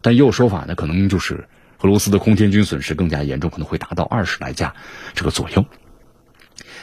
[0.00, 1.48] 但也有说法呢，可能就是
[1.80, 4.76] 俄罗斯的空天军损失更加严重，可能会达到二十来架
[5.14, 5.66] 这个左右。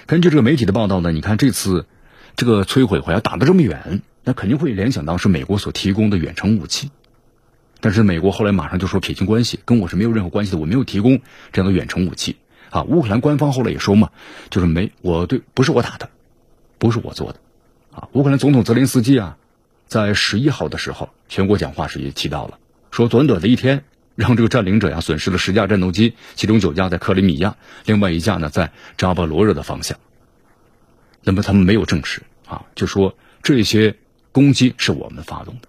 [0.06, 1.86] 根据这个媒体的报道呢，你看这次。
[2.36, 6.90] 这个摧毁会要打得这么远，那肯定会联想到是美国所提供的远程武器。
[7.80, 11.20] 但是美国后来马上就说撇清关系，跟我是没有任何关系的，我没有提供
[11.52, 12.38] 这样的远程武器。
[12.70, 14.10] 啊，乌克兰官方后来也说嘛，
[14.50, 16.10] 就是没我对不是我打的，
[16.80, 17.40] 不是我做的。
[17.92, 19.38] 啊，乌克兰总统泽连斯基啊，
[19.86, 22.58] 在十一号的时候全国讲话时也提到了，
[22.90, 23.84] 说短短的一天
[24.16, 30.00] 让这个占领者呀损失了十架战斗机，其中九架在克里米亚，另外一架呢在扎波罗热的方向。
[31.24, 33.96] 那么他们没有证实啊，就说这些
[34.32, 35.68] 攻击是我们发动的。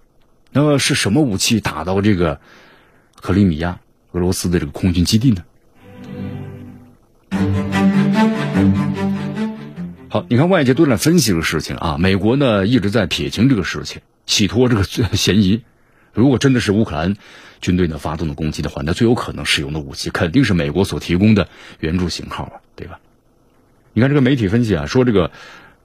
[0.51, 2.39] 那么是什么武器打到这个
[3.19, 3.79] 克里米亚
[4.11, 5.43] 俄罗斯的这个空军基地呢？
[10.09, 14.83] 好，你看外界都在分析这个事情啊，美国呢一直在撇清这个事情，洗脱这个
[15.15, 15.63] 嫌疑。
[16.13, 17.17] 如果真的是乌克兰
[17.59, 22.99] 军队呢发动的攻击的话，那最有可能使用的武器肯定是美国所提供的援助型号啊，对吧？
[23.97, 25.31] 你看这个媒体分析啊，说这个，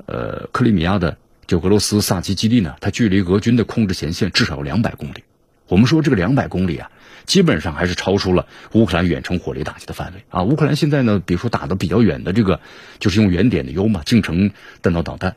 [0.07, 5.23] 呃，克里米亚的就俄罗斯萨基基地呢，它距离俄军的控制前线至少有两百公里。
[5.69, 6.91] 我们说这个两百公里啊，
[7.25, 10.43] 基本上还是超出了乌克兰远程火力打击的范围啊。
[10.43, 12.59] 乌克兰现在呢，比如说打的比较远的这个，
[12.99, 14.51] 就是用原点的 U 嘛，近程
[14.83, 15.37] 弹道导弹，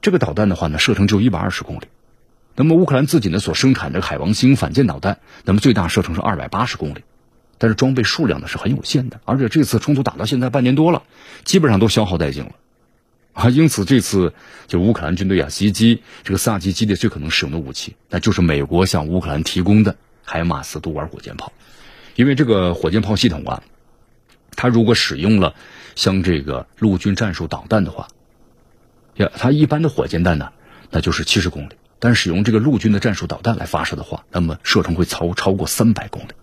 [0.00, 1.88] 这个导弹的话呢，射程就一百二十公里。
[2.56, 7.04] 那么乌克兰自己呢所生产的海王星反舰导弹，那么最大射程是二百八十公里。
[7.64, 11.02] 但是装备数量呢是很有限的，而且这次冲突打到现在半年多了，
[11.44, 12.50] 基本上都消耗殆尽了，
[13.32, 14.34] 啊，因此这次
[14.66, 21.54] 就乌克兰军队啊袭击这个萨基基地最可能使用的武器，那就是美国向乌克兰提供的海马斯多尔火箭炮，
[22.16, 23.62] 因为这个火箭炮系统啊，
[24.54, 25.54] 它如果使用了
[25.94, 28.08] 像这个陆军战术导弹的话，
[29.16, 30.52] 呀，它一般的火箭弹呢，
[30.90, 36.34] 那就是七十公里，但使用这个陆军的战术导弹来发射的话，那么射程会超超过三百公里。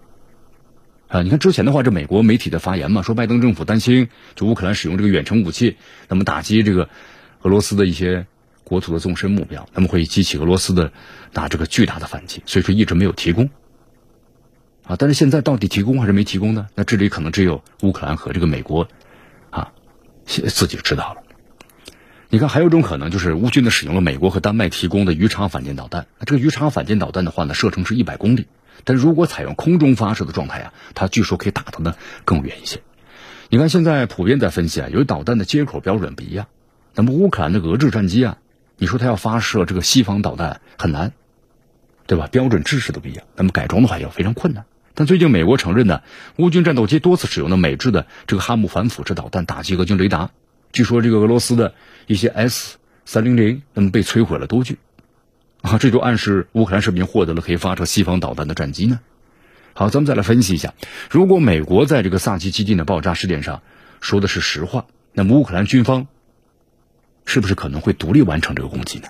[1.11, 5.75] 啊，你看之前的话，这美国媒体的发言嘛，说拜登政府担心就乌克兰使用这个远程武器，
[6.07, 6.87] 那么打击这个
[7.41, 8.27] 俄罗斯的一些
[8.63, 10.93] 国土的纵深目标，那么会激起俄罗斯的
[11.33, 13.49] 打这个巨大的反击，所以说一直没有提供。
[14.85, 16.67] 啊，但是现在到底提供还是没提供呢？
[16.75, 18.87] 那这里可能只有乌克兰和这个美国
[19.49, 19.73] 啊
[20.25, 21.21] 自己知道了。
[22.29, 28.47] 你看，还有一种可能就是乌军呢使用了美国和丹麦提供的鱼叉反舰导弹，这个鱼叉反舰导弹的话呢，射程是一百公里。
[28.83, 32.81] 但如果采用空中发射的状态啊，它据说可以打的呢更远一些。
[33.49, 36.47] 你看现在普遍在分析啊，由于导弹的接口标准不一样，
[36.95, 38.37] 那么乌克兰的俄制战机啊，
[38.77, 41.11] 你说它要发射这个西方导弹很难，
[42.07, 42.27] 对吧？
[42.31, 44.65] 标准制式都不一样，那么改装的话也非常困难。
[44.93, 46.01] 但最近美国承认呢，
[46.37, 50.31] 乌军战斗机多次使用的美制的这个哈姆反辐射导弹打击俄军雷达，
[50.73, 51.73] 据说这个俄罗斯的
[52.07, 54.77] 一些 S 三零零那么被摧毁了多具。
[55.61, 58.99] 啊，这就暗示乌克兰是不是获得了可以发射西方导弹的战机呢？
[59.73, 60.73] 好，咱们再来分析一下，
[61.09, 63.61] 如果美国在这个萨基基地的爆炸事件上
[64.01, 66.07] 说的是实话，那么乌克兰军方
[67.25, 69.07] 是不是可能会独立完成这个攻击呢？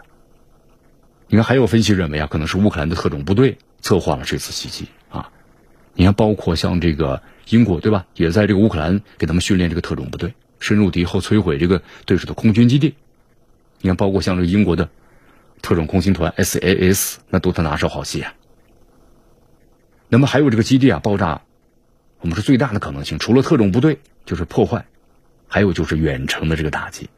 [1.28, 5.32] 你看，还有分析认为啊，可能是乌克兰的特种部队策划了这次袭击啊。
[5.94, 12.96] 你看，包括像这个英国对吧，也在这个乌克兰给他们训练这个特种部队，深入敌后摧毁这个对手的空军基地。
[13.80, 14.90] 你看，包括像这个英国的。
[15.62, 18.34] 特种空心团 SAS 那都是拿手好戏啊。
[20.10, 21.42] 那么还有这个基地啊爆炸，
[22.20, 24.86] 我们说最大的可能性，除了特种部队就是破坏，
[25.48, 27.10] 还有就是远程的这个打击。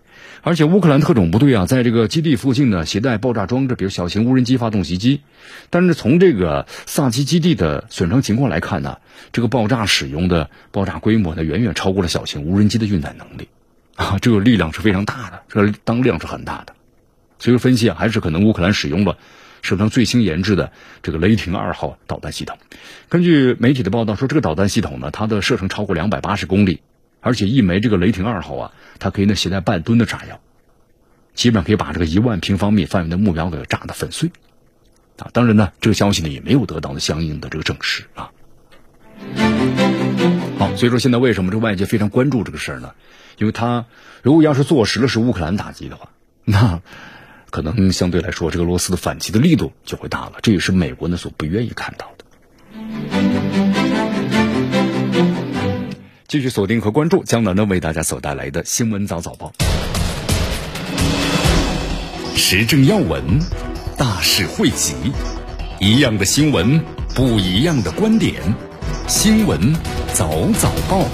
[0.44, 5.22] 而且乌克兰特种部队啊，在这个基地附近呢携带爆炸装置，比如小型无人机发动袭击。
[5.70, 8.98] 但是从这个萨基基地的损伤情况来看呢，
[9.32, 13.48] 这个爆炸使用的爆炸规模呢远远超过了小型无人机的运载能力
[13.96, 16.76] 啊，这个力量是非常大的，这个当量是很大的。
[17.44, 19.18] 所以分析啊，还是可能乌克兰使用了
[19.62, 22.58] 史上最新研制的这个雷霆二号导弹系统。
[23.10, 26.80] 根据媒体的报道说，这个导弹系统呢，它的射程超过两百八十公里，
[27.20, 30.40] 而且一枚这个雷霆二号啊，它可以呢携带半吨的炸药，
[31.34, 34.32] 基本上可以把这个一万平方米范围的目标给炸得粉碎。
[35.18, 38.32] 啊，当然呢，这个消息呢也没有得到相应的这个证实啊。
[40.60, 42.94] 好，所以说现在为什么这外界非常关注这个事儿呢？
[43.38, 43.86] 因为他
[44.22, 46.08] 如果要是坐实了是乌克兰打击的话，
[46.46, 46.82] 那。
[47.54, 52.26] 可能相对来说，这个俄罗斯的反击的力度就会大了，这也是美国呢所不愿意看到的。
[56.28, 59.54] 继续锁定和关注江南呢为大家所带来的新闻早早报，
[62.36, 63.24] 时政要闻，
[64.00, 64.96] 大事汇集，
[65.80, 68.34] 一样的新闻，不一样的观点，
[69.08, 69.76] 新闻
[70.16, 71.08] 早早报。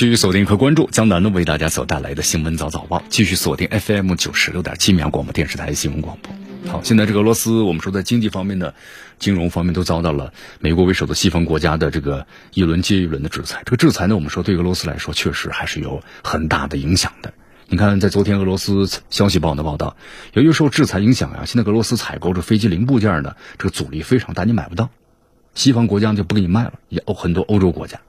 [0.00, 6.72] 继续锁定和关注江南呢为大家所带来的新闻早早报，继续锁定 FM 九十六点七绵阳广播电视台新闻广播。
[6.72, 8.74] 好，现在这个俄罗斯，我们说在经济方面的、
[9.18, 13.60] 金融方面都遭到了美国为首的西方国家的这个一轮接一轮的制裁。
[13.66, 17.34] 这个制裁呢，我们说对俄罗斯来说确实还是有很大的影响的。
[17.68, 19.98] 你看，在昨天俄罗斯消息报的报道，
[20.32, 24.88] 由于受制裁影响啊，现在俄罗斯采购这飞机零部件呢，这个阻力非常大，你买不到，
[25.54, 28.00] 西方国家就不给你卖了，也欧很多欧洲国家。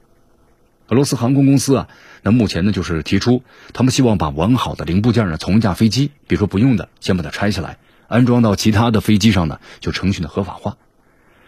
[0.92, 1.88] 俄罗斯航空公司啊，
[2.20, 7.78] 那目前呢就是提出，他们希望把完好的零部件呢从一架飞机，比如说不用的，先把它拆下来，
[8.08, 10.76] 安装到其他的飞机上呢，就程序的合法化。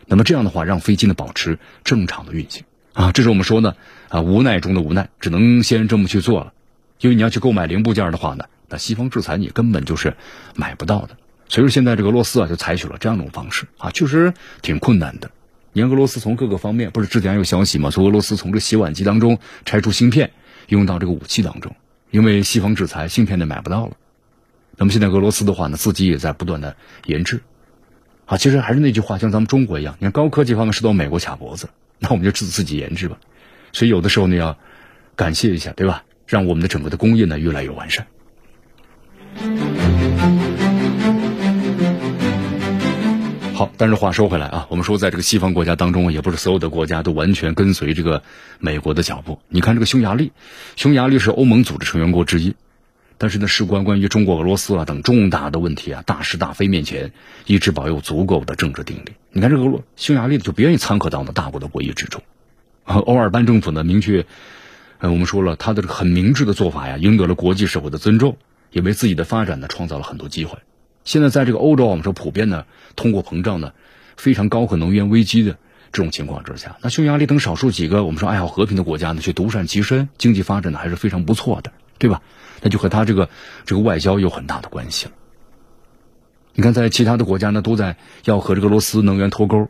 [0.06, 2.64] 那么这样的话，让飞机呢保持正常的运行
[2.94, 3.74] 啊，这是我们说呢
[4.08, 6.54] 啊无奈中的无奈，只能先这么去做了
[6.98, 10.16] 因为你要去购买零部件的话呢，那西方制裁你根本就是
[10.56, 11.18] 买不到的。
[11.50, 14.32] 所以说现在这个俄罗斯啊就采取了这样一种方式啊，确实
[14.62, 15.30] 挺困难的。
[15.74, 17.90] 你看俄罗斯从各个方面，不是之前有消息吗？
[17.90, 20.30] 从俄罗斯从这洗碗机当中拆出芯片，
[20.68, 21.74] 用到这个武器当中，
[22.12, 23.96] 因为西方制裁，芯片呢买不到了。
[24.76, 27.40] 那么现在俄罗斯的话呢，自己也在不断的研制。
[28.26, 31.68] 啊，其实还是那句话，像咱们中国一样，你看高科技方面是到美国卡脖子，
[31.98, 33.18] 那我们就自自己研制吧。
[33.72, 34.56] 所以有的时候呢，要
[35.16, 36.04] 感谢一下，对吧？
[36.28, 38.06] 让我们的整个的工业呢越来越完善。
[43.54, 48.24] 好，但是话说回来啊，我们说在这个西方国家当中，也不是所有的国家都完全跟随这个
[48.58, 49.38] 美国的脚步。
[49.48, 50.32] 你看这个匈牙利，
[50.74, 52.56] 匈牙利是欧盟组织成员国之一。
[53.16, 57.12] 但是呢，事关关于中国、俄罗斯啊等重大的问题啊，大是大非面前，
[57.46, 59.12] 一直保有足够的政治定力。
[59.30, 62.22] 你看这个俄匈牙利就不愿意掺和到那大国的博弈之中。
[62.84, 64.26] 欧尔班政府呢，明确，
[64.98, 68.36] 呃，我们说了，他的这个很明智的做法呀，赢得了国际社会的尊重，
[68.72, 70.58] 也为自己的发展呢创造了很多机会。
[71.04, 73.72] 现在在这个欧洲，我们说普遍的，通货膨胀呢
[74.16, 75.58] 非常高和能源危机的
[75.92, 82.22] 这种情况之下，那匈牙利等少数几个我们说爱好和平的国家呢，却独善其身，经济发展呢还是非常不错的，对吧？
[82.62, 83.28] 那就和他这个
[83.66, 85.12] 这个外交有很大的关系了。
[86.54, 89.68] 你看，在其他的国家呢，都在要和这个俄罗斯能源脱钩，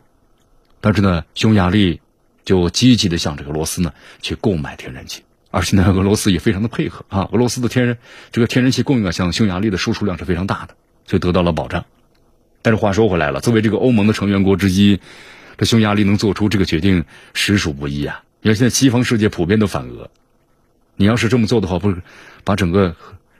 [0.79, 1.99] 但是呢，匈牙利
[2.45, 7.27] 就积极的向这个俄罗斯呢去购买天然气，而且呢，俄罗斯也非常的配合啊。
[7.31, 7.97] 俄罗斯的天然
[8.31, 10.75] 这个天然气供应啊，向匈牙利的输出量是非常大的，
[11.05, 11.85] 就得到了保障。
[12.61, 14.99] 但是话说回来了，作为这个欧盟的成员国之一，
[15.57, 18.23] 这匈牙利能做出这个决定实属不易啊。
[18.41, 20.09] 因为现在西方世界普遍都反俄。
[20.95, 22.01] 你要是这么做的话，不是
[22.43, 22.95] 把整个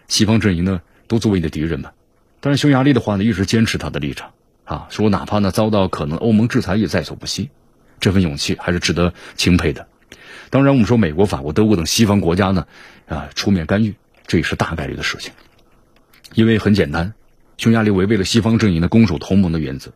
[0.07, 1.91] 西方阵营呢都作为你的敌人吗？
[2.39, 4.31] 但是匈牙利的话呢，一直坚持他的立场
[4.65, 7.49] 啊，说哪怕呢遭到可能欧盟制裁也在所不惜，
[7.99, 9.87] 这份勇气还是值得钦佩的。
[10.49, 12.67] 当然，我们说美国、法国、德国等西方国家呢
[13.07, 13.95] 啊出面干预，
[14.27, 15.33] 这也是大概率的事情。
[16.33, 17.13] 因为很简单，
[17.57, 19.91] 匈牙利违背了西方阵营的攻守同盟的原则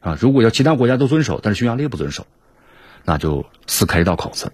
[0.00, 0.16] 啊。
[0.20, 2.26] 如果要其他国家都遵守，但是匈牙利不遵守，
[3.04, 4.52] 那就撕开一道口子。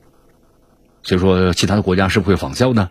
[1.02, 2.90] 所以说，其他的国家是不会仿效呢？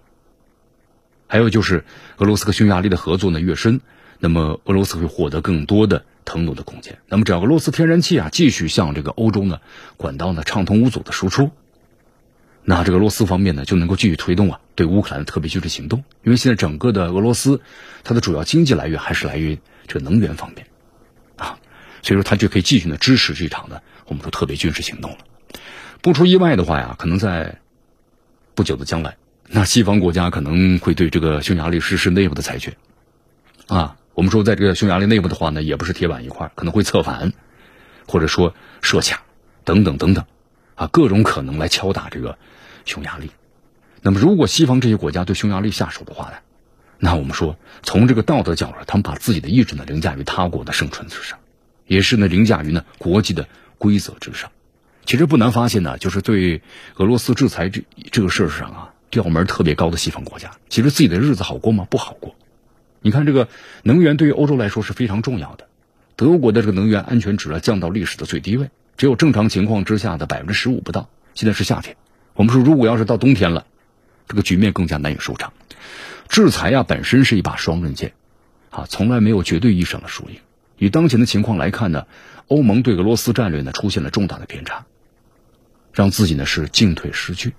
[1.27, 1.85] 还有就是，
[2.17, 3.79] 俄罗斯和匈牙利的合作呢越深，
[4.19, 6.99] 那么俄罗斯会获得更多的腾挪的空间。
[7.07, 9.61] 那么，只要俄罗斯天然气啊继续向这个欧洲呢
[9.95, 11.51] 管道呢畅通无阻的输出，
[12.63, 16.03] 那这个俄罗斯方面呢就能够继续推动啊对乌克兰的特别军事行动。
[16.23, 17.61] 因为现在整个的俄罗斯，
[18.03, 20.67] 它的主要经济来源还是来源于这个能源方面
[21.37, 21.57] 啊，
[22.01, 25.17] 所以说它就可以继续呢支持这场呢我们说特别军事行动了。
[26.01, 27.57] 不出意外的话呀，可能在。
[28.53, 29.15] 不久的将来，
[29.47, 32.75] 那西方国家可能会对这个匈牙利实施内部的裁决，
[33.67, 37.31] 啊，我们说在这个匈牙利内部的话呢，也不是铁板一块，可能会策反，
[38.07, 39.23] 或者说设卡，
[39.63, 40.25] 等等等等，
[40.81, 42.39] 啊，各种可能来敲打这个
[42.85, 43.29] 匈牙利。
[44.01, 46.37] 那么，如果西方这些国家对匈牙利下手的话呢，
[46.97, 51.37] 那我们说从这个道德角度，他们把自己的意志呢凌驾于他国的生存之上，
[51.85, 54.49] 也是呢凌驾于呢国际的规则之上。
[55.05, 56.63] 其实不难发现呢，就是对
[56.95, 61.85] 俄罗斯制裁这这个事儿上啊，调门特别高的西方国家，其实自己的日子好过吗？
[61.87, 62.35] 不好过。
[63.01, 63.49] 你看这个
[63.83, 65.67] 能源对于欧洲来说是非常重要的，
[66.15, 68.71] 德国的这个能源安全值啊降到历史的最低位，
[69.01, 71.09] 只有正常情况之下的百分之十五不到。
[71.33, 71.97] 现在是夏天，
[72.35, 73.65] 我们说如果要是到冬天了，
[74.27, 75.53] 这个局面更加难以收场。
[76.29, 78.13] 制裁呀本身是一把双刃剑，
[78.69, 80.35] 啊，从来没有绝对意义上的输赢。
[80.77, 82.05] 以当前的情况来看呢，
[82.45, 84.85] 欧盟对俄罗斯战略呢出现了重大的偏差。
[85.93, 87.55] 让自己呢是进退失据，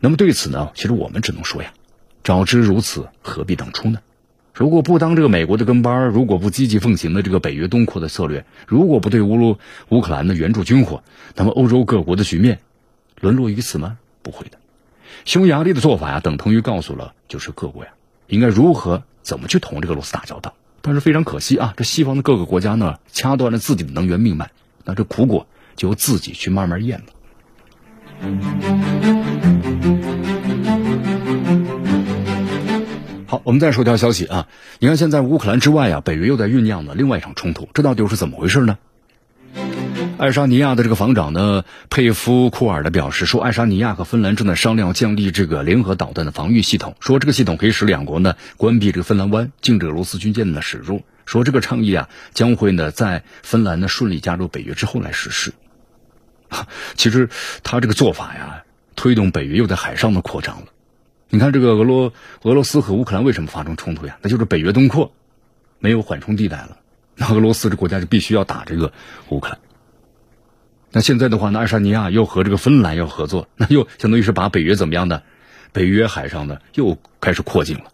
[0.00, 1.74] 那么对此呢，其实我们只能说呀，
[2.24, 4.00] 早知如此，何必当初呢？
[4.58, 9.56] 如果不当这个美国的跟班如果不积极奉行的这个北约东扩的策略，如果不对乌鲁
[9.88, 11.04] 乌克兰的援助军火，
[11.36, 12.58] 那么欧洲各国的局面
[13.20, 13.98] 沦落于此吗？
[14.20, 14.58] 不会的。
[15.24, 17.92] 匈牙利的做法呀，等同于告诉了就是各国呀，
[18.26, 20.54] 应该如何怎么去同这个罗斯打交道。
[20.80, 24.50] 但是非常可惜啊，这西方的各个国家呢，掐断了自己的能源命脉，
[24.84, 25.46] 那这苦果
[25.76, 27.04] 就由自己去慢慢咽了。
[33.30, 34.48] 好，我们再说条消息啊！
[34.78, 38.78] 你看，现在乌克兰之外啊，北约又在酝酿呢另外一场冲突，这到底是怎么回事呢？
[40.16, 51.02] 爱沙尼亚的这个防长呢，佩夫库尔的表示说，爱沙尼亚和芬兰正在商量建立这个联合导弹的防御系统，说这个系统可以使两国呢关闭这个芬兰湾，禁止俄罗斯军舰的驶入。
[51.26, 55.52] 说这个倡议啊，将会呢在芬兰呢顺利加入北约之后来实施。
[56.96, 57.28] 其实
[57.62, 58.64] 他这个做法呀，
[58.96, 60.68] 推动北约又在海上的扩张了。
[61.30, 64.18] 你看，这个俄罗俄罗斯和乌克兰为什么发生冲突呀？
[64.22, 65.12] 那就是北约东扩
[65.78, 66.78] 没有缓冲地带了，
[67.16, 68.92] 那俄罗斯这国家就必须要打这个
[69.28, 69.58] 乌克兰。
[70.90, 75.22] 那现在的话呢，爱沙尼亚又和这个芬兰要合作，那又相当于是把北约怎么样的
[75.72, 77.84] 北约海上呢又开始扩进了，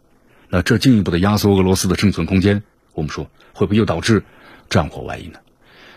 [0.49, 2.63] 那这进一步的压缩俄罗斯的生存空间，
[2.93, 4.23] 我们说会不会又导致
[4.71, 5.41] 战火外溢呢？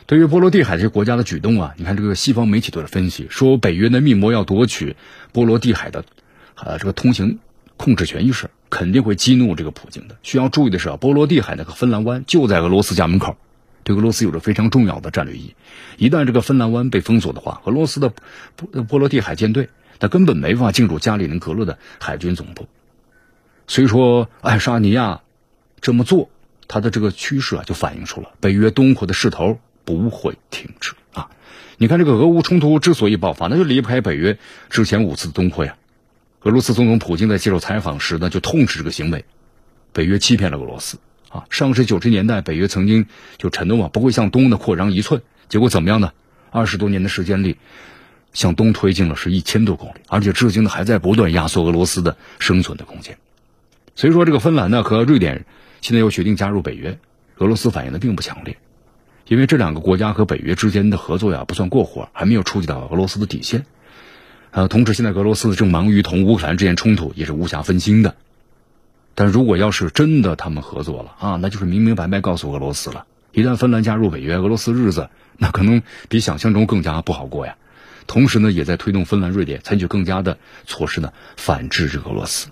[0.08, 4.96] 对于波罗的海这些国家的举动啊，你看这个西方媒体都在分析，说北约的密谋要夺取
[5.34, 6.04] 波罗的海的，
[6.60, 7.40] 呃，这个通行
[7.78, 10.18] 控制权一事，肯定会激怒这个普京的。
[10.24, 13.38] 需要注意的是啊，波罗的海那个芬兰湾就在俄罗斯家门口，
[13.84, 15.56] 对俄罗斯有着非常重要的战略意义。
[15.98, 18.14] 一旦这个芬兰湾被封锁的话，俄罗斯的
[18.56, 22.68] 波波罗的海舰队，那根本没法进入加里宁格勒的海军总部。
[23.68, 25.22] 所以说，爱沙尼亚
[25.82, 26.30] 这么做，
[26.68, 29.60] 它的这个趋势啊，就反映出了北约东扩的势头。
[29.88, 31.30] 不会停止啊！
[31.78, 34.38] 你看，这个俄乌冲突之所以爆发，那就离不开北约
[34.70, 35.78] 之前五次的东扩呀。
[36.48, 39.26] 俄罗斯总统普京在接受采访时呢，就痛斥这个行为，
[39.92, 41.44] 北约欺骗了俄罗斯啊！
[41.50, 43.06] 上世纪九十年代，北约曾经
[43.38, 46.14] 就承诺啊，不会向东的扩张一寸，结果怎么样呢？
[46.50, 47.58] 二十多年的时间里，
[48.32, 53.18] 向东推进了是一千多公里，而且至今呢还在不断压缩俄罗斯的生存的空间。
[53.98, 55.46] 所以说，这个芬兰呢和瑞典
[55.82, 56.98] 现在又决定加入北约，
[57.40, 58.56] 俄罗斯反应的并不强烈。
[59.28, 63.66] 因为这两个国家和北约之间的合作呀不算过火，还没有触及到俄罗斯的底线。
[64.58, 68.16] 呃，同时现在俄罗斯正忙于同乌克兰之间冲突，也是无暇分心的。
[69.14, 77.56] 但如果要是真的他们合作了啊，那就是明明白白告诉俄罗斯了，一旦芬兰加入北约，俄罗斯日子那可能比想象中更加不好过呀。
[78.08, 82.48] 同时呢，也在推动芬兰、瑞典采取更加的措施呢，反制这个俄罗斯。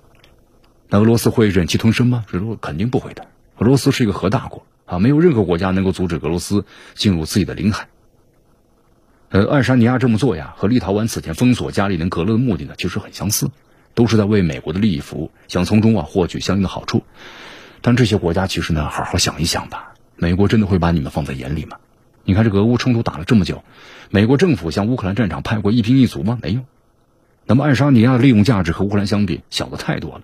[0.90, 2.24] 那俄罗斯会忍气吞声吗？
[2.32, 3.26] 这肯定不会的。
[3.58, 4.64] 俄罗斯是一个核大国。
[4.86, 7.88] 啊，没有任何国家能够阻止俄罗斯进入自己的领海。
[9.36, 13.52] 呃，爱沙尼亚这么做呀，和立陶宛此前封锁加里宁格勒的目的呢，其实很相似，
[13.94, 17.04] 都是在为美国的利益服务，想从中啊获取相应的好处。
[17.82, 21.76] 但这些国家其实呢，好好想一想吧，美国真的会把你们放在眼里吗？
[22.24, 23.66] 你看这俄乌冲突打了这么久，
[24.10, 26.40] 美国政府向乌克兰战场派过一兵一卒吗？
[26.42, 26.62] 没有。
[27.46, 30.22] 那么爱沙尼亚的利用价值和乌克兰相比小的太多了，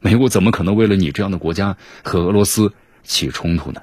[0.00, 2.72] 美国怎么可能为了你这样的国家和俄罗斯
[3.02, 3.82] 起冲突呢？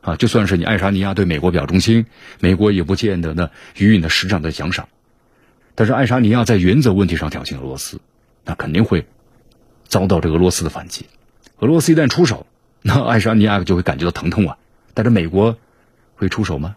[0.00, 2.06] 啊，就算是你爱沙尼亚对美国表忠心，
[2.40, 4.88] 美国也不见得呢予以呢实质上的奖赏。
[5.74, 8.00] 但是爱沙尼亚在原则问题上挑衅俄罗斯，
[8.44, 9.06] 那肯定会
[9.86, 11.06] 遭到这俄罗斯的反击。
[11.58, 12.46] 俄罗斯一旦出手，
[12.82, 14.56] 那爱沙尼亚就会感觉到疼痛啊。
[14.94, 15.56] 但是美国
[16.16, 16.76] 会出手吗？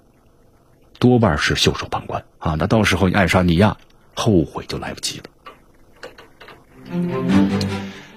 [1.00, 2.56] 多半是袖手旁观啊。
[2.58, 3.78] 那到时候你爱沙尼亚
[4.14, 5.26] 后悔就来不及了。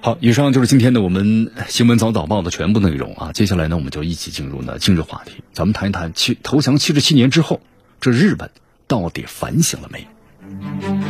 [0.01, 3.33] 好，以上就是今天的我们新闻早早报的全部内容啊。
[3.33, 7.61] 接下来呢，我们就一起进入呢今日话题，咱们谈一谈七投降七十七年之后，
[8.01, 8.51] 这日本
[8.87, 10.07] 到底反省了没
[10.81, 11.06] 有？